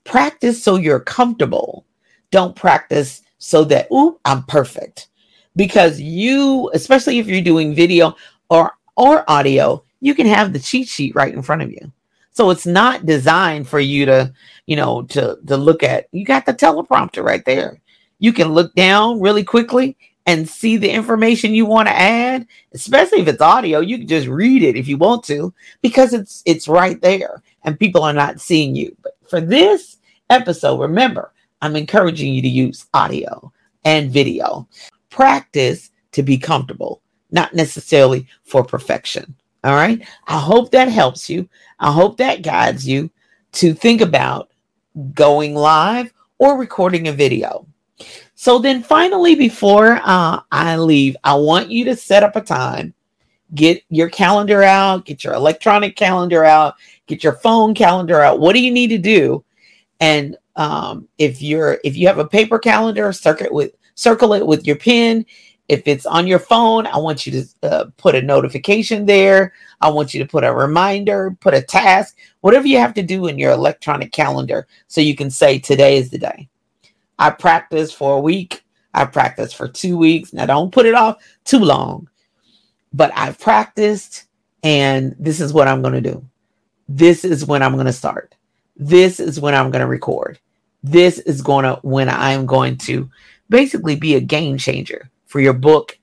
Practice 0.02 0.60
so 0.60 0.74
you're 0.74 0.98
comfortable. 0.98 1.86
Don't 2.32 2.56
practice 2.56 3.22
so 3.38 3.62
that, 3.66 3.86
ooh, 3.92 4.18
I'm 4.24 4.42
perfect 4.44 5.10
because 5.56 6.00
you, 6.00 6.70
especially 6.74 7.18
if 7.18 7.26
you're 7.26 7.42
doing 7.42 7.74
video 7.74 8.16
or 8.50 8.72
or 8.96 9.28
audio, 9.28 9.82
you 10.00 10.14
can 10.14 10.26
have 10.26 10.52
the 10.52 10.58
cheat 10.58 10.88
sheet 10.88 11.14
right 11.14 11.34
in 11.34 11.42
front 11.42 11.62
of 11.62 11.70
you. 11.70 11.92
So 12.32 12.50
it's 12.50 12.66
not 12.66 13.06
designed 13.06 13.68
for 13.68 13.80
you 13.80 14.06
to, 14.06 14.32
you 14.66 14.76
know, 14.76 15.02
to 15.04 15.38
to 15.46 15.56
look 15.56 15.82
at. 15.82 16.08
You 16.12 16.24
got 16.24 16.46
the 16.46 16.54
teleprompter 16.54 17.24
right 17.24 17.44
there. 17.44 17.80
You 18.18 18.32
can 18.32 18.48
look 18.48 18.74
down 18.74 19.20
really 19.20 19.44
quickly 19.44 19.96
and 20.26 20.48
see 20.48 20.76
the 20.76 20.90
information 20.90 21.54
you 21.54 21.66
want 21.66 21.86
to 21.88 21.94
add, 21.94 22.46
especially 22.72 23.20
if 23.20 23.28
it's 23.28 23.42
audio, 23.42 23.80
you 23.80 23.98
can 23.98 24.08
just 24.08 24.26
read 24.26 24.62
it 24.62 24.76
if 24.76 24.88
you 24.88 24.96
want 24.96 25.22
to 25.24 25.52
because 25.82 26.14
it's 26.14 26.42
it's 26.46 26.66
right 26.66 27.00
there 27.00 27.42
and 27.64 27.78
people 27.78 28.02
are 28.02 28.12
not 28.12 28.40
seeing 28.40 28.74
you. 28.74 28.96
But 29.02 29.12
for 29.28 29.40
this 29.40 29.98
episode, 30.30 30.80
remember, 30.80 31.32
I'm 31.60 31.76
encouraging 31.76 32.32
you 32.32 32.42
to 32.42 32.48
use 32.48 32.86
audio 32.94 33.52
and 33.84 34.10
video 34.10 34.66
practice 35.14 35.90
to 36.12 36.22
be 36.22 36.36
comfortable, 36.36 37.00
not 37.30 37.54
necessarily 37.54 38.26
for 38.42 38.64
perfection. 38.64 39.34
All 39.62 39.74
right. 39.74 40.06
I 40.26 40.38
hope 40.38 40.72
that 40.72 40.88
helps 40.88 41.30
you. 41.30 41.48
I 41.78 41.90
hope 41.90 42.18
that 42.18 42.42
guides 42.42 42.86
you 42.86 43.10
to 43.52 43.72
think 43.72 44.00
about 44.00 44.50
going 45.14 45.54
live 45.54 46.12
or 46.38 46.58
recording 46.58 47.08
a 47.08 47.12
video. 47.12 47.66
So 48.34 48.58
then, 48.58 48.82
finally, 48.82 49.36
before 49.36 50.00
uh, 50.04 50.40
I 50.50 50.76
leave, 50.76 51.16
I 51.22 51.34
want 51.34 51.70
you 51.70 51.84
to 51.86 51.96
set 51.96 52.24
up 52.24 52.36
a 52.36 52.40
time. 52.40 52.92
Get 53.54 53.82
your 53.88 54.10
calendar 54.10 54.64
out, 54.64 55.06
get 55.06 55.22
your 55.22 55.34
electronic 55.34 55.94
calendar 55.94 56.44
out, 56.44 56.74
get 57.06 57.22
your 57.22 57.34
phone 57.34 57.72
calendar 57.72 58.20
out. 58.20 58.40
What 58.40 58.54
do 58.54 58.60
you 58.60 58.72
need 58.72 58.88
to 58.88 58.98
do? 58.98 59.44
And 60.00 60.36
um, 60.56 61.08
if 61.18 61.40
you're 61.40 61.78
if 61.84 61.96
you 61.96 62.08
have 62.08 62.18
a 62.18 62.26
paper 62.26 62.58
calendar, 62.58 63.12
circuit 63.12 63.52
with 63.52 63.72
circle 63.94 64.34
it 64.34 64.46
with 64.46 64.66
your 64.66 64.76
pen. 64.76 65.26
If 65.68 65.82
it's 65.86 66.04
on 66.04 66.26
your 66.26 66.38
phone, 66.38 66.86
I 66.86 66.98
want 66.98 67.26
you 67.26 67.32
to 67.32 67.48
uh, 67.62 67.84
put 67.96 68.14
a 68.14 68.22
notification 68.22 69.06
there. 69.06 69.54
I 69.80 69.88
want 69.88 70.12
you 70.12 70.22
to 70.22 70.28
put 70.28 70.44
a 70.44 70.52
reminder, 70.52 71.36
put 71.40 71.54
a 71.54 71.62
task, 71.62 72.18
whatever 72.42 72.66
you 72.66 72.78
have 72.78 72.94
to 72.94 73.02
do 73.02 73.26
in 73.26 73.38
your 73.38 73.52
electronic 73.52 74.12
calendar 74.12 74.66
so 74.88 75.00
you 75.00 75.16
can 75.16 75.30
say 75.30 75.58
today 75.58 75.96
is 75.96 76.10
the 76.10 76.18
day. 76.18 76.48
I 77.18 77.30
practiced 77.30 77.96
for 77.96 78.16
a 78.16 78.20
week. 78.20 78.62
I 78.92 79.06
practiced 79.06 79.56
for 79.56 79.66
two 79.66 79.96
weeks. 79.96 80.32
Now, 80.32 80.46
don't 80.46 80.72
put 80.72 80.86
it 80.86 80.94
off 80.94 81.16
too 81.44 81.58
long, 81.58 82.08
but 82.92 83.10
I've 83.14 83.40
practiced 83.40 84.26
and 84.62 85.14
this 85.18 85.40
is 85.40 85.52
what 85.52 85.68
I'm 85.68 85.82
going 85.82 85.94
to 85.94 86.00
do. 86.00 86.24
This 86.88 87.24
is 87.24 87.44
when 87.44 87.62
I'm 87.62 87.74
going 87.74 87.86
to 87.86 87.92
start. 87.92 88.34
This 88.76 89.20
is 89.20 89.38
when 89.38 89.54
I'm 89.54 89.70
going 89.70 89.80
to 89.80 89.86
record. 89.86 90.38
This 90.82 91.18
is 91.20 91.42
going 91.42 91.64
to 91.64 91.78
when 91.82 92.08
I'm 92.08 92.46
going 92.46 92.76
to 92.78 93.10
basically 93.54 93.94
be 93.94 94.16
a 94.16 94.20
game 94.20 94.58
changer 94.58 95.08
for 95.26 95.38
your 95.38 95.52
book, 95.52 95.96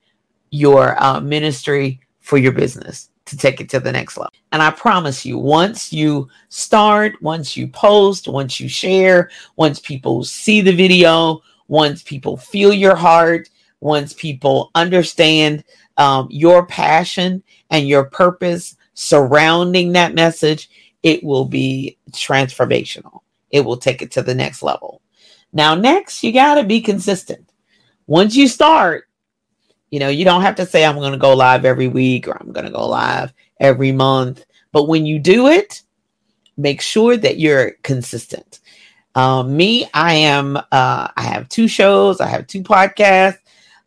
your 0.50 1.00
uh, 1.02 1.20
ministry, 1.20 2.00
for 2.20 2.38
your 2.38 2.52
business 2.52 3.10
to 3.26 3.36
take 3.36 3.60
it 3.60 3.68
to 3.68 3.78
the 3.78 3.92
next 3.92 4.16
level. 4.16 4.32
And 4.52 4.62
I 4.62 4.70
promise 4.70 5.26
you, 5.26 5.36
once 5.36 5.92
you 5.92 6.30
start, 6.48 7.20
once 7.20 7.54
you 7.54 7.68
post, 7.68 8.26
once 8.26 8.58
you 8.58 8.70
share, 8.70 9.30
once 9.56 9.78
people 9.80 10.24
see 10.24 10.62
the 10.62 10.74
video, 10.74 11.42
once 11.68 12.02
people 12.02 12.38
feel 12.38 12.72
your 12.72 12.96
heart, 12.96 13.50
once 13.80 14.14
people 14.14 14.70
understand 14.74 15.62
um, 15.98 16.28
your 16.30 16.64
passion 16.64 17.42
and 17.68 17.86
your 17.86 18.04
purpose 18.04 18.78
surrounding 18.94 19.92
that 19.92 20.14
message, 20.14 20.70
it 21.02 21.22
will 21.22 21.44
be 21.44 21.98
transformational. 22.12 23.20
It 23.50 23.60
will 23.60 23.76
take 23.76 24.00
it 24.00 24.10
to 24.12 24.22
the 24.22 24.34
next 24.34 24.62
level. 24.62 25.02
Now, 25.52 25.74
next, 25.74 26.22
you 26.22 26.32
got 26.32 26.54
to 26.54 26.64
be 26.64 26.80
consistent. 26.80 27.48
Once 28.06 28.34
you 28.34 28.48
start, 28.48 29.08
you 29.90 30.00
know, 30.00 30.08
you 30.08 30.24
don't 30.24 30.42
have 30.42 30.56
to 30.56 30.66
say, 30.66 30.84
I'm 30.84 30.96
going 30.96 31.12
to 31.12 31.18
go 31.18 31.34
live 31.34 31.64
every 31.64 31.88
week 31.88 32.26
or 32.26 32.36
I'm 32.40 32.52
going 32.52 32.64
to 32.64 32.72
go 32.72 32.88
live 32.88 33.32
every 33.60 33.92
month. 33.92 34.44
But 34.72 34.88
when 34.88 35.04
you 35.04 35.18
do 35.18 35.48
it, 35.48 35.82
make 36.56 36.80
sure 36.80 37.16
that 37.16 37.38
you're 37.38 37.72
consistent. 37.82 38.60
Um, 39.14 39.56
me, 39.56 39.86
I 39.92 40.14
am, 40.14 40.56
uh, 40.56 41.08
I 41.16 41.22
have 41.22 41.48
two 41.50 41.68
shows, 41.68 42.20
I 42.20 42.26
have 42.26 42.46
two 42.46 42.62
podcasts. 42.62 43.38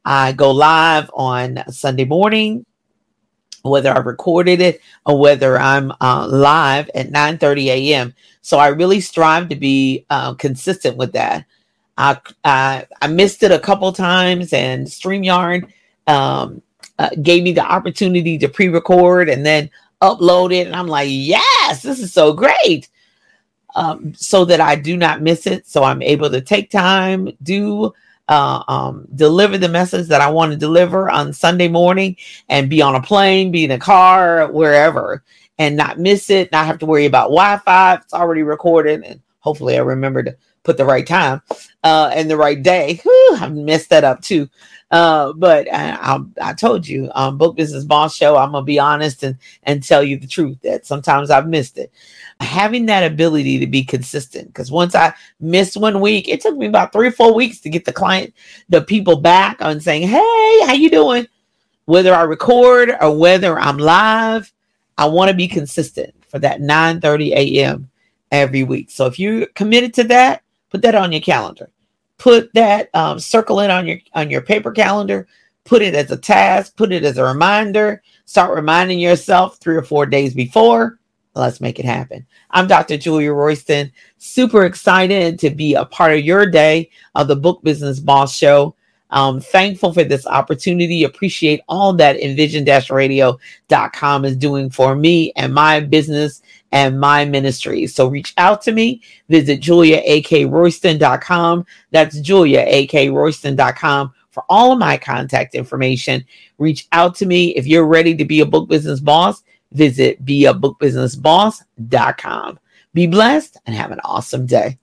I 0.07 0.33
go 0.33 0.51
live 0.51 1.09
on 1.15 1.63
Sunday 1.71 2.05
morning, 2.05 2.63
whether 3.69 3.91
I 3.91 3.99
recorded 3.99 4.61
it 4.61 4.81
or 5.05 5.19
whether 5.19 5.57
I'm 5.57 5.91
uh, 6.01 6.27
live 6.27 6.89
at 6.93 7.11
9 7.11 7.37
30 7.37 7.69
a.m. 7.69 8.13
So 8.41 8.57
I 8.57 8.67
really 8.67 9.01
strive 9.01 9.49
to 9.49 9.55
be 9.55 10.05
uh, 10.09 10.35
consistent 10.35 10.97
with 10.97 11.13
that. 11.13 11.45
I, 11.97 12.19
I, 12.43 12.87
I 13.01 13.07
missed 13.07 13.41
it 13.43 13.51
a 13.51 13.59
couple 13.59 13.91
times, 13.91 14.53
and 14.53 14.85
StreamYard 14.85 15.71
um, 16.07 16.61
uh, 16.99 17.09
gave 17.21 17.43
me 17.43 17.53
the 17.53 17.65
opportunity 17.65 18.37
to 18.37 18.49
pre-record 18.49 19.29
and 19.29 19.45
then 19.45 19.69
upload 20.01 20.53
it, 20.53 20.67
and 20.67 20.75
I'm 20.75 20.87
like, 20.87 21.07
yes, 21.09 21.81
this 21.81 21.99
is 21.99 22.13
so 22.13 22.33
great. 22.33 22.89
Um, 23.75 24.13
so 24.13 24.45
that 24.45 24.61
I 24.61 24.75
do 24.75 24.95
not 24.95 25.21
miss 25.21 25.47
it, 25.47 25.67
so 25.67 25.83
I'm 25.83 26.01
able 26.01 26.29
to 26.29 26.39
take 26.39 26.71
time, 26.71 27.29
do 27.43 27.93
uh, 28.27 28.63
um, 28.67 29.07
deliver 29.15 29.57
the 29.57 29.69
message 29.69 30.07
that 30.07 30.21
I 30.21 30.29
want 30.29 30.51
to 30.51 30.57
deliver 30.57 31.09
on 31.09 31.33
Sunday 31.33 31.67
morning 31.67 32.17
and 32.49 32.69
be 32.69 32.81
on 32.81 32.95
a 32.95 33.01
plane, 33.01 33.51
be 33.51 33.63
in 33.63 33.71
a 33.71 33.79
car, 33.79 34.51
wherever, 34.51 35.23
and 35.57 35.77
not 35.77 35.99
miss 35.99 36.29
it, 36.29 36.51
not 36.51 36.65
have 36.65 36.79
to 36.79 36.85
worry 36.85 37.05
about 37.05 37.29
Wi 37.29 37.57
Fi. 37.59 37.95
It's 37.95 38.13
already 38.13 38.43
recorded. 38.43 39.03
And 39.03 39.21
hopefully 39.39 39.75
I 39.77 39.81
remember 39.81 40.23
to 40.23 40.35
put 40.63 40.77
the 40.77 40.85
right 40.85 41.05
time 41.05 41.41
uh, 41.83 42.11
and 42.13 42.29
the 42.29 42.37
right 42.37 42.61
day. 42.61 42.99
Whew, 43.03 43.37
I 43.39 43.47
messed 43.49 43.89
that 43.91 44.03
up 44.03 44.21
too. 44.21 44.49
Uh, 44.91 45.33
but 45.33 45.71
I, 45.73 45.97
I, 45.99 46.19
I, 46.49 46.53
told 46.53 46.87
you, 46.87 47.09
um, 47.15 47.39
Book 47.39 47.55
Business 47.55 47.83
Boss 47.83 48.15
Show, 48.15 48.37
I'm 48.37 48.51
going 48.51 48.61
to 48.61 48.65
be 48.65 48.79
honest 48.79 49.23
and, 49.23 49.37
and 49.63 49.81
tell 49.81 50.03
you 50.03 50.17
the 50.17 50.27
truth 50.27 50.59
that 50.61 50.85
sometimes 50.85 51.31
I've 51.31 51.47
missed 51.47 51.79
it. 51.79 51.91
Having 52.39 52.85
that 52.85 53.11
ability 53.11 53.59
to 53.59 53.67
be 53.67 53.83
consistent 53.83 54.47
because 54.47 54.69
once 54.69 54.93
i 54.93 55.13
missed 55.39 55.77
one 55.77 56.01
week 56.01 56.27
it 56.27 56.41
took 56.41 56.55
me 56.57 56.65
about 56.65 56.91
three 56.91 57.07
or 57.07 57.11
four 57.11 57.33
weeks 57.33 57.61
to 57.61 57.69
get 57.69 57.85
the 57.85 57.93
client 57.93 58.33
the 58.67 58.81
people 58.81 59.15
back 59.15 59.61
on 59.61 59.79
saying 59.79 60.05
hey 60.05 60.59
how 60.65 60.73
you 60.73 60.89
doing? 60.89 61.25
Whether 61.85 62.13
i 62.13 62.23
record 62.23 62.91
or 62.99 63.17
whether 63.17 63.57
i'm 63.57 63.77
live 63.77 64.51
i 64.97 65.05
want 65.05 65.29
to 65.29 65.35
be 65.35 65.47
consistent 65.47 66.13
for 66.27 66.39
that 66.39 66.59
9 66.59 66.99
30 66.99 67.33
a.m 67.33 67.89
every 68.31 68.63
week. 68.63 68.91
So 68.91 69.05
if 69.05 69.17
you're 69.17 69.45
committed 69.47 69.93
to 69.95 70.03
that 70.05 70.43
put 70.69 70.81
that 70.81 70.93
on 70.93 71.13
your 71.13 71.21
calendar 71.21 71.69
put 72.17 72.53
that 72.53 72.89
um, 72.93 73.19
circle 73.19 73.59
it 73.59 73.69
on 73.69 73.87
your 73.87 73.99
on 74.13 74.29
your 74.29 74.41
paper 74.41 74.71
calendar 74.71 75.27
put 75.65 75.81
it 75.81 75.95
as 75.95 76.11
a 76.11 76.17
task 76.17 76.75
put 76.75 76.91
it 76.91 77.03
as 77.03 77.17
a 77.17 77.23
reminder 77.23 78.01
start 78.25 78.55
reminding 78.55 78.99
yourself 78.99 79.57
three 79.57 79.75
or 79.75 79.83
four 79.83 80.05
days 80.05 80.33
before 80.33 80.99
Let's 81.35 81.59
make 81.59 81.79
it 81.79 81.85
happen. 81.85 82.25
I'm 82.51 82.65
Dr. 82.65 82.97
Julia 82.97 83.33
Royston, 83.33 83.91
super 84.17 84.63
excited 84.63 85.37
to 85.39 85.49
be 85.49 85.73
a 85.73 85.83
part 85.83 86.13
of 86.13 86.23
your 86.23 86.45
day 86.45 86.89
of 87.13 87.27
the 87.27 87.35
Book 87.35 87.61
Business 87.61 87.99
Boss 87.99 88.33
Show. 88.33 88.73
I'm 89.09 89.41
thankful 89.41 89.93
for 89.93 90.05
this 90.05 90.25
opportunity. 90.25 91.03
Appreciate 91.03 91.59
all 91.67 91.91
that 91.93 92.21
envision-radio.com 92.21 94.25
is 94.25 94.37
doing 94.37 94.69
for 94.69 94.95
me 94.95 95.33
and 95.35 95.53
my 95.53 95.81
business 95.81 96.41
and 96.75 96.99
my 96.99 97.25
ministry. 97.25 97.87
So 97.87 98.07
reach 98.07 98.35
out 98.37 98.61
to 98.63 98.71
me. 98.71 99.01
Visit 99.29 99.61
juliakroyston.com. 99.61 101.65
That's 101.89 102.19
juliakroyston.com 102.19 104.13
for 104.29 104.43
all 104.49 104.73
of 104.73 104.79
my 104.79 104.97
contact 104.97 105.55
information. 105.55 106.23
Reach 106.59 106.87
out 106.91 107.15
to 107.15 107.25
me 107.25 107.55
if 107.55 107.65
you're 107.65 107.87
ready 107.87 108.15
to 108.15 108.25
be 108.25 108.41
a 108.41 108.45
book 108.45 108.69
business 108.69 108.99
boss 108.99 109.41
Visit 109.75 110.25
beabookbusinessboss.com. 110.25 112.59
Be 112.93 113.07
blessed 113.07 113.57
and 113.65 113.75
have 113.75 113.91
an 113.91 113.99
awesome 114.05 114.45
day. 114.45 114.77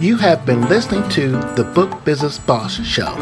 You 0.00 0.16
have 0.16 0.46
been 0.46 0.66
listening 0.68 1.06
to 1.10 1.32
the 1.54 1.70
Book 1.74 2.02
Business 2.04 2.38
Boss 2.38 2.82
Show. 2.86 3.14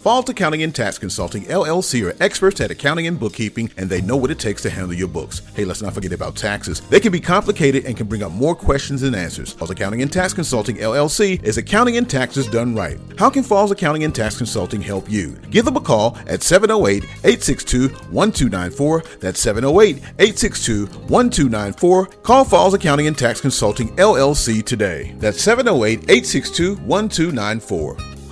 Falls 0.03 0.29
Accounting 0.29 0.63
and 0.63 0.75
Tax 0.75 0.97
Consulting 0.97 1.43
LLC 1.43 2.05
are 2.05 2.13
experts 2.21 2.59
at 2.59 2.69
accounting 2.69 3.07
and 3.07 3.17
bookkeeping, 3.17 3.71
and 3.77 3.89
they 3.89 4.01
know 4.01 4.17
what 4.17 4.31
it 4.31 4.37
takes 4.37 4.61
to 4.63 4.69
handle 4.69 4.91
your 4.91 5.07
books. 5.07 5.41
Hey, 5.55 5.63
let's 5.63 5.81
not 5.81 5.93
forget 5.93 6.11
about 6.11 6.35
taxes. 6.35 6.81
They 6.81 6.99
can 6.99 7.13
be 7.13 7.21
complicated 7.21 7.85
and 7.85 7.95
can 7.95 8.07
bring 8.07 8.21
up 8.21 8.33
more 8.33 8.53
questions 8.53 8.99
than 8.99 9.15
answers. 9.15 9.53
Falls 9.53 9.71
Accounting 9.71 10.01
and 10.01 10.11
Tax 10.11 10.33
Consulting 10.33 10.75
LLC 10.75 11.41
is 11.41 11.57
accounting 11.57 11.95
and 11.95 12.09
taxes 12.09 12.49
done 12.49 12.75
right. 12.75 12.99
How 13.17 13.29
can 13.29 13.43
Falls 13.43 13.71
Accounting 13.71 14.03
and 14.03 14.13
Tax 14.13 14.35
Consulting 14.35 14.81
help 14.81 15.09
you? 15.09 15.37
Give 15.49 15.63
them 15.63 15.77
a 15.77 15.81
call 15.81 16.17
at 16.27 16.43
708 16.43 17.05
862 17.23 17.87
1294. 18.11 19.03
That's 19.21 19.39
708 19.39 19.95
862 20.19 20.85
1294. 20.87 22.05
Call 22.23 22.43
Falls 22.43 22.73
Accounting 22.73 23.07
and 23.07 23.17
Tax 23.17 23.39
Consulting 23.39 23.95
LLC 23.95 24.65
today. 24.65 25.15
That's 25.19 25.41
708 25.41 25.99
862 26.09 26.75
1294. 26.75 28.22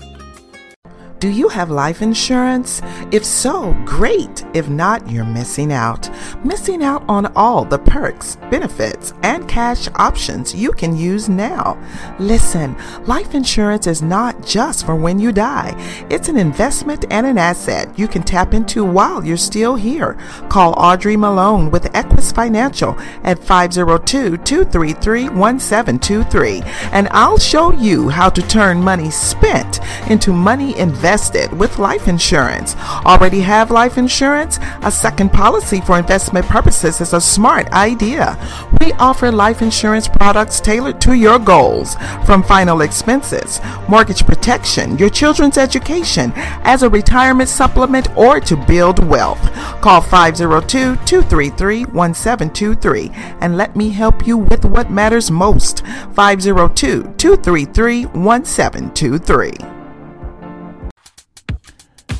Do 1.21 1.29
you 1.29 1.49
have 1.49 1.69
life 1.69 2.01
insurance? 2.01 2.81
If 3.11 3.23
so, 3.23 3.79
great. 3.85 4.43
If 4.55 4.69
not, 4.69 5.07
you're 5.07 5.23
missing 5.23 5.71
out. 5.71 6.09
Missing 6.43 6.81
out 6.81 7.03
on 7.07 7.31
all 7.35 7.63
the 7.63 7.77
perks, 7.77 8.37
benefits, 8.49 9.13
and 9.21 9.47
cash 9.47 9.87
options 9.97 10.55
you 10.55 10.71
can 10.71 10.97
use 10.97 11.29
now. 11.29 11.77
Listen, 12.17 12.75
life 13.05 13.35
insurance 13.35 13.85
is 13.85 14.01
not 14.01 14.43
just 14.43 14.83
for 14.83 14.95
when 14.95 15.19
you 15.19 15.31
die, 15.31 15.75
it's 16.09 16.27
an 16.27 16.37
investment 16.37 17.05
and 17.11 17.27
an 17.27 17.37
asset 17.37 17.99
you 17.99 18.07
can 18.07 18.23
tap 18.23 18.55
into 18.55 18.83
while 18.83 19.23
you're 19.23 19.37
still 19.37 19.75
here. 19.75 20.17
Call 20.49 20.73
Audrey 20.75 21.17
Malone 21.17 21.69
with 21.69 21.95
Equus 21.95 22.31
Financial 22.31 22.99
at 23.23 23.37
502 23.37 24.37
233 24.37 25.29
1723, 25.29 26.63
and 26.91 27.07
I'll 27.11 27.37
show 27.37 27.71
you 27.73 28.09
how 28.09 28.31
to 28.31 28.41
turn 28.41 28.83
money 28.83 29.11
spent 29.11 29.81
into 30.09 30.33
money 30.33 30.75
invested 30.79 31.10
invested 31.11 31.51
with 31.59 31.77
life 31.77 32.07
insurance. 32.07 32.73
Already 33.05 33.41
have 33.41 33.69
life 33.69 33.97
insurance? 33.97 34.59
A 34.81 34.89
second 34.89 35.33
policy 35.33 35.81
for 35.81 35.99
investment 35.99 36.45
purposes 36.45 37.01
is 37.01 37.11
a 37.11 37.19
smart 37.19 37.67
idea. 37.73 38.37
We 38.79 38.93
offer 38.93 39.29
life 39.29 39.61
insurance 39.61 40.07
products 40.07 40.61
tailored 40.61 41.01
to 41.01 41.13
your 41.13 41.37
goals, 41.37 41.95
from 42.25 42.43
final 42.43 42.79
expenses, 42.79 43.59
mortgage 43.89 44.25
protection, 44.25 44.97
your 44.97 45.09
children's 45.09 45.57
education, 45.57 46.31
as 46.63 46.81
a 46.81 46.89
retirement 46.89 47.49
supplement, 47.49 48.07
or 48.15 48.39
to 48.39 48.55
build 48.55 49.05
wealth. 49.05 49.41
Call 49.81 49.99
502 49.99 50.95
233 51.05 51.85
1723 51.87 53.11
and 53.41 53.57
let 53.57 53.75
me 53.75 53.89
help 53.89 54.25
you 54.25 54.37
with 54.37 54.63
what 54.63 54.89
matters 54.89 55.29
most. 55.29 55.85
502 56.13 57.03
233 57.17 58.05
1723. 58.05 59.80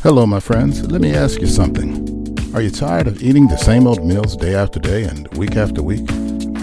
Hello, 0.04 0.26
my 0.26 0.40
friends. 0.40 0.92
Let 0.92 1.00
me 1.00 1.14
ask 1.14 1.42
you 1.42 1.46
something. 1.46 2.56
Are 2.56 2.62
you 2.62 2.72
tired 2.72 3.06
of 3.06 3.22
eating 3.22 3.48
the 3.48 3.56
same 3.56 3.86
old 3.86 4.04
meals 4.04 4.36
day 4.36 4.56
after 4.56 4.80
day 4.80 5.04
and 5.04 5.28
week 5.38 5.56
after 5.56 5.84
week? 5.84 6.10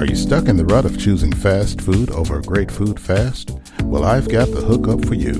Are 0.00 0.06
you 0.06 0.16
stuck 0.16 0.48
in 0.48 0.56
the 0.56 0.64
rut 0.64 0.84
of 0.84 0.98
choosing 0.98 1.32
fast 1.32 1.80
food 1.80 2.10
over 2.10 2.42
great 2.42 2.68
food 2.68 2.98
fast? 2.98 3.56
Well, 3.84 4.02
I've 4.02 4.28
got 4.28 4.50
the 4.50 4.60
hookup 4.60 5.04
for 5.04 5.14
you. 5.14 5.34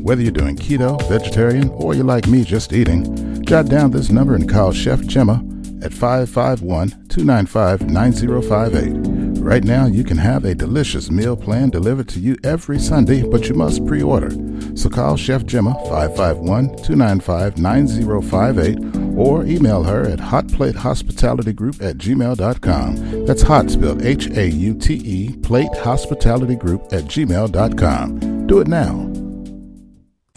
Whether 0.00 0.22
you're 0.22 0.30
doing 0.30 0.54
keto, 0.54 1.02
vegetarian, 1.08 1.70
or 1.70 1.92
you're 1.92 2.04
like 2.04 2.28
me 2.28 2.44
just 2.44 2.72
eating, 2.72 3.42
jot 3.42 3.66
down 3.66 3.90
this 3.90 4.10
number 4.10 4.36
and 4.36 4.48
call 4.48 4.70
Chef 4.70 5.00
Gemma 5.00 5.44
at 5.82 5.92
551 5.92 7.08
295 7.08 7.90
9058. 7.90 9.42
Right 9.42 9.64
now, 9.64 9.86
you 9.86 10.04
can 10.04 10.18
have 10.18 10.44
a 10.44 10.54
delicious 10.54 11.10
meal 11.10 11.36
plan 11.36 11.70
delivered 11.70 12.08
to 12.10 12.20
you 12.20 12.36
every 12.44 12.78
Sunday, 12.78 13.28
but 13.28 13.48
you 13.48 13.56
must 13.56 13.84
pre 13.86 14.04
order. 14.04 14.30
So 14.80 14.88
call 14.88 15.18
Chef 15.18 15.44
Gemma 15.44 15.74
551 15.90 16.68
295 16.82 17.58
9058 17.58 19.18
or 19.18 19.44
email 19.44 19.82
her 19.82 20.08
at 20.08 20.18
hauteplatehospitalitygroup 20.18 21.82
at 21.82 21.98
gmail.com. 21.98 23.26
That's 23.26 23.42
hot 23.42 23.70
spelled 23.70 24.00
H 24.00 24.28
A 24.30 24.48
U 24.48 24.72
T 24.72 24.94
E, 24.94 25.36
plate 25.42 25.68
hospitality 25.76 26.56
group 26.56 26.84
at 26.94 27.04
gmail.com. 27.04 28.46
Do 28.46 28.60
it 28.60 28.68
now. 28.68 29.19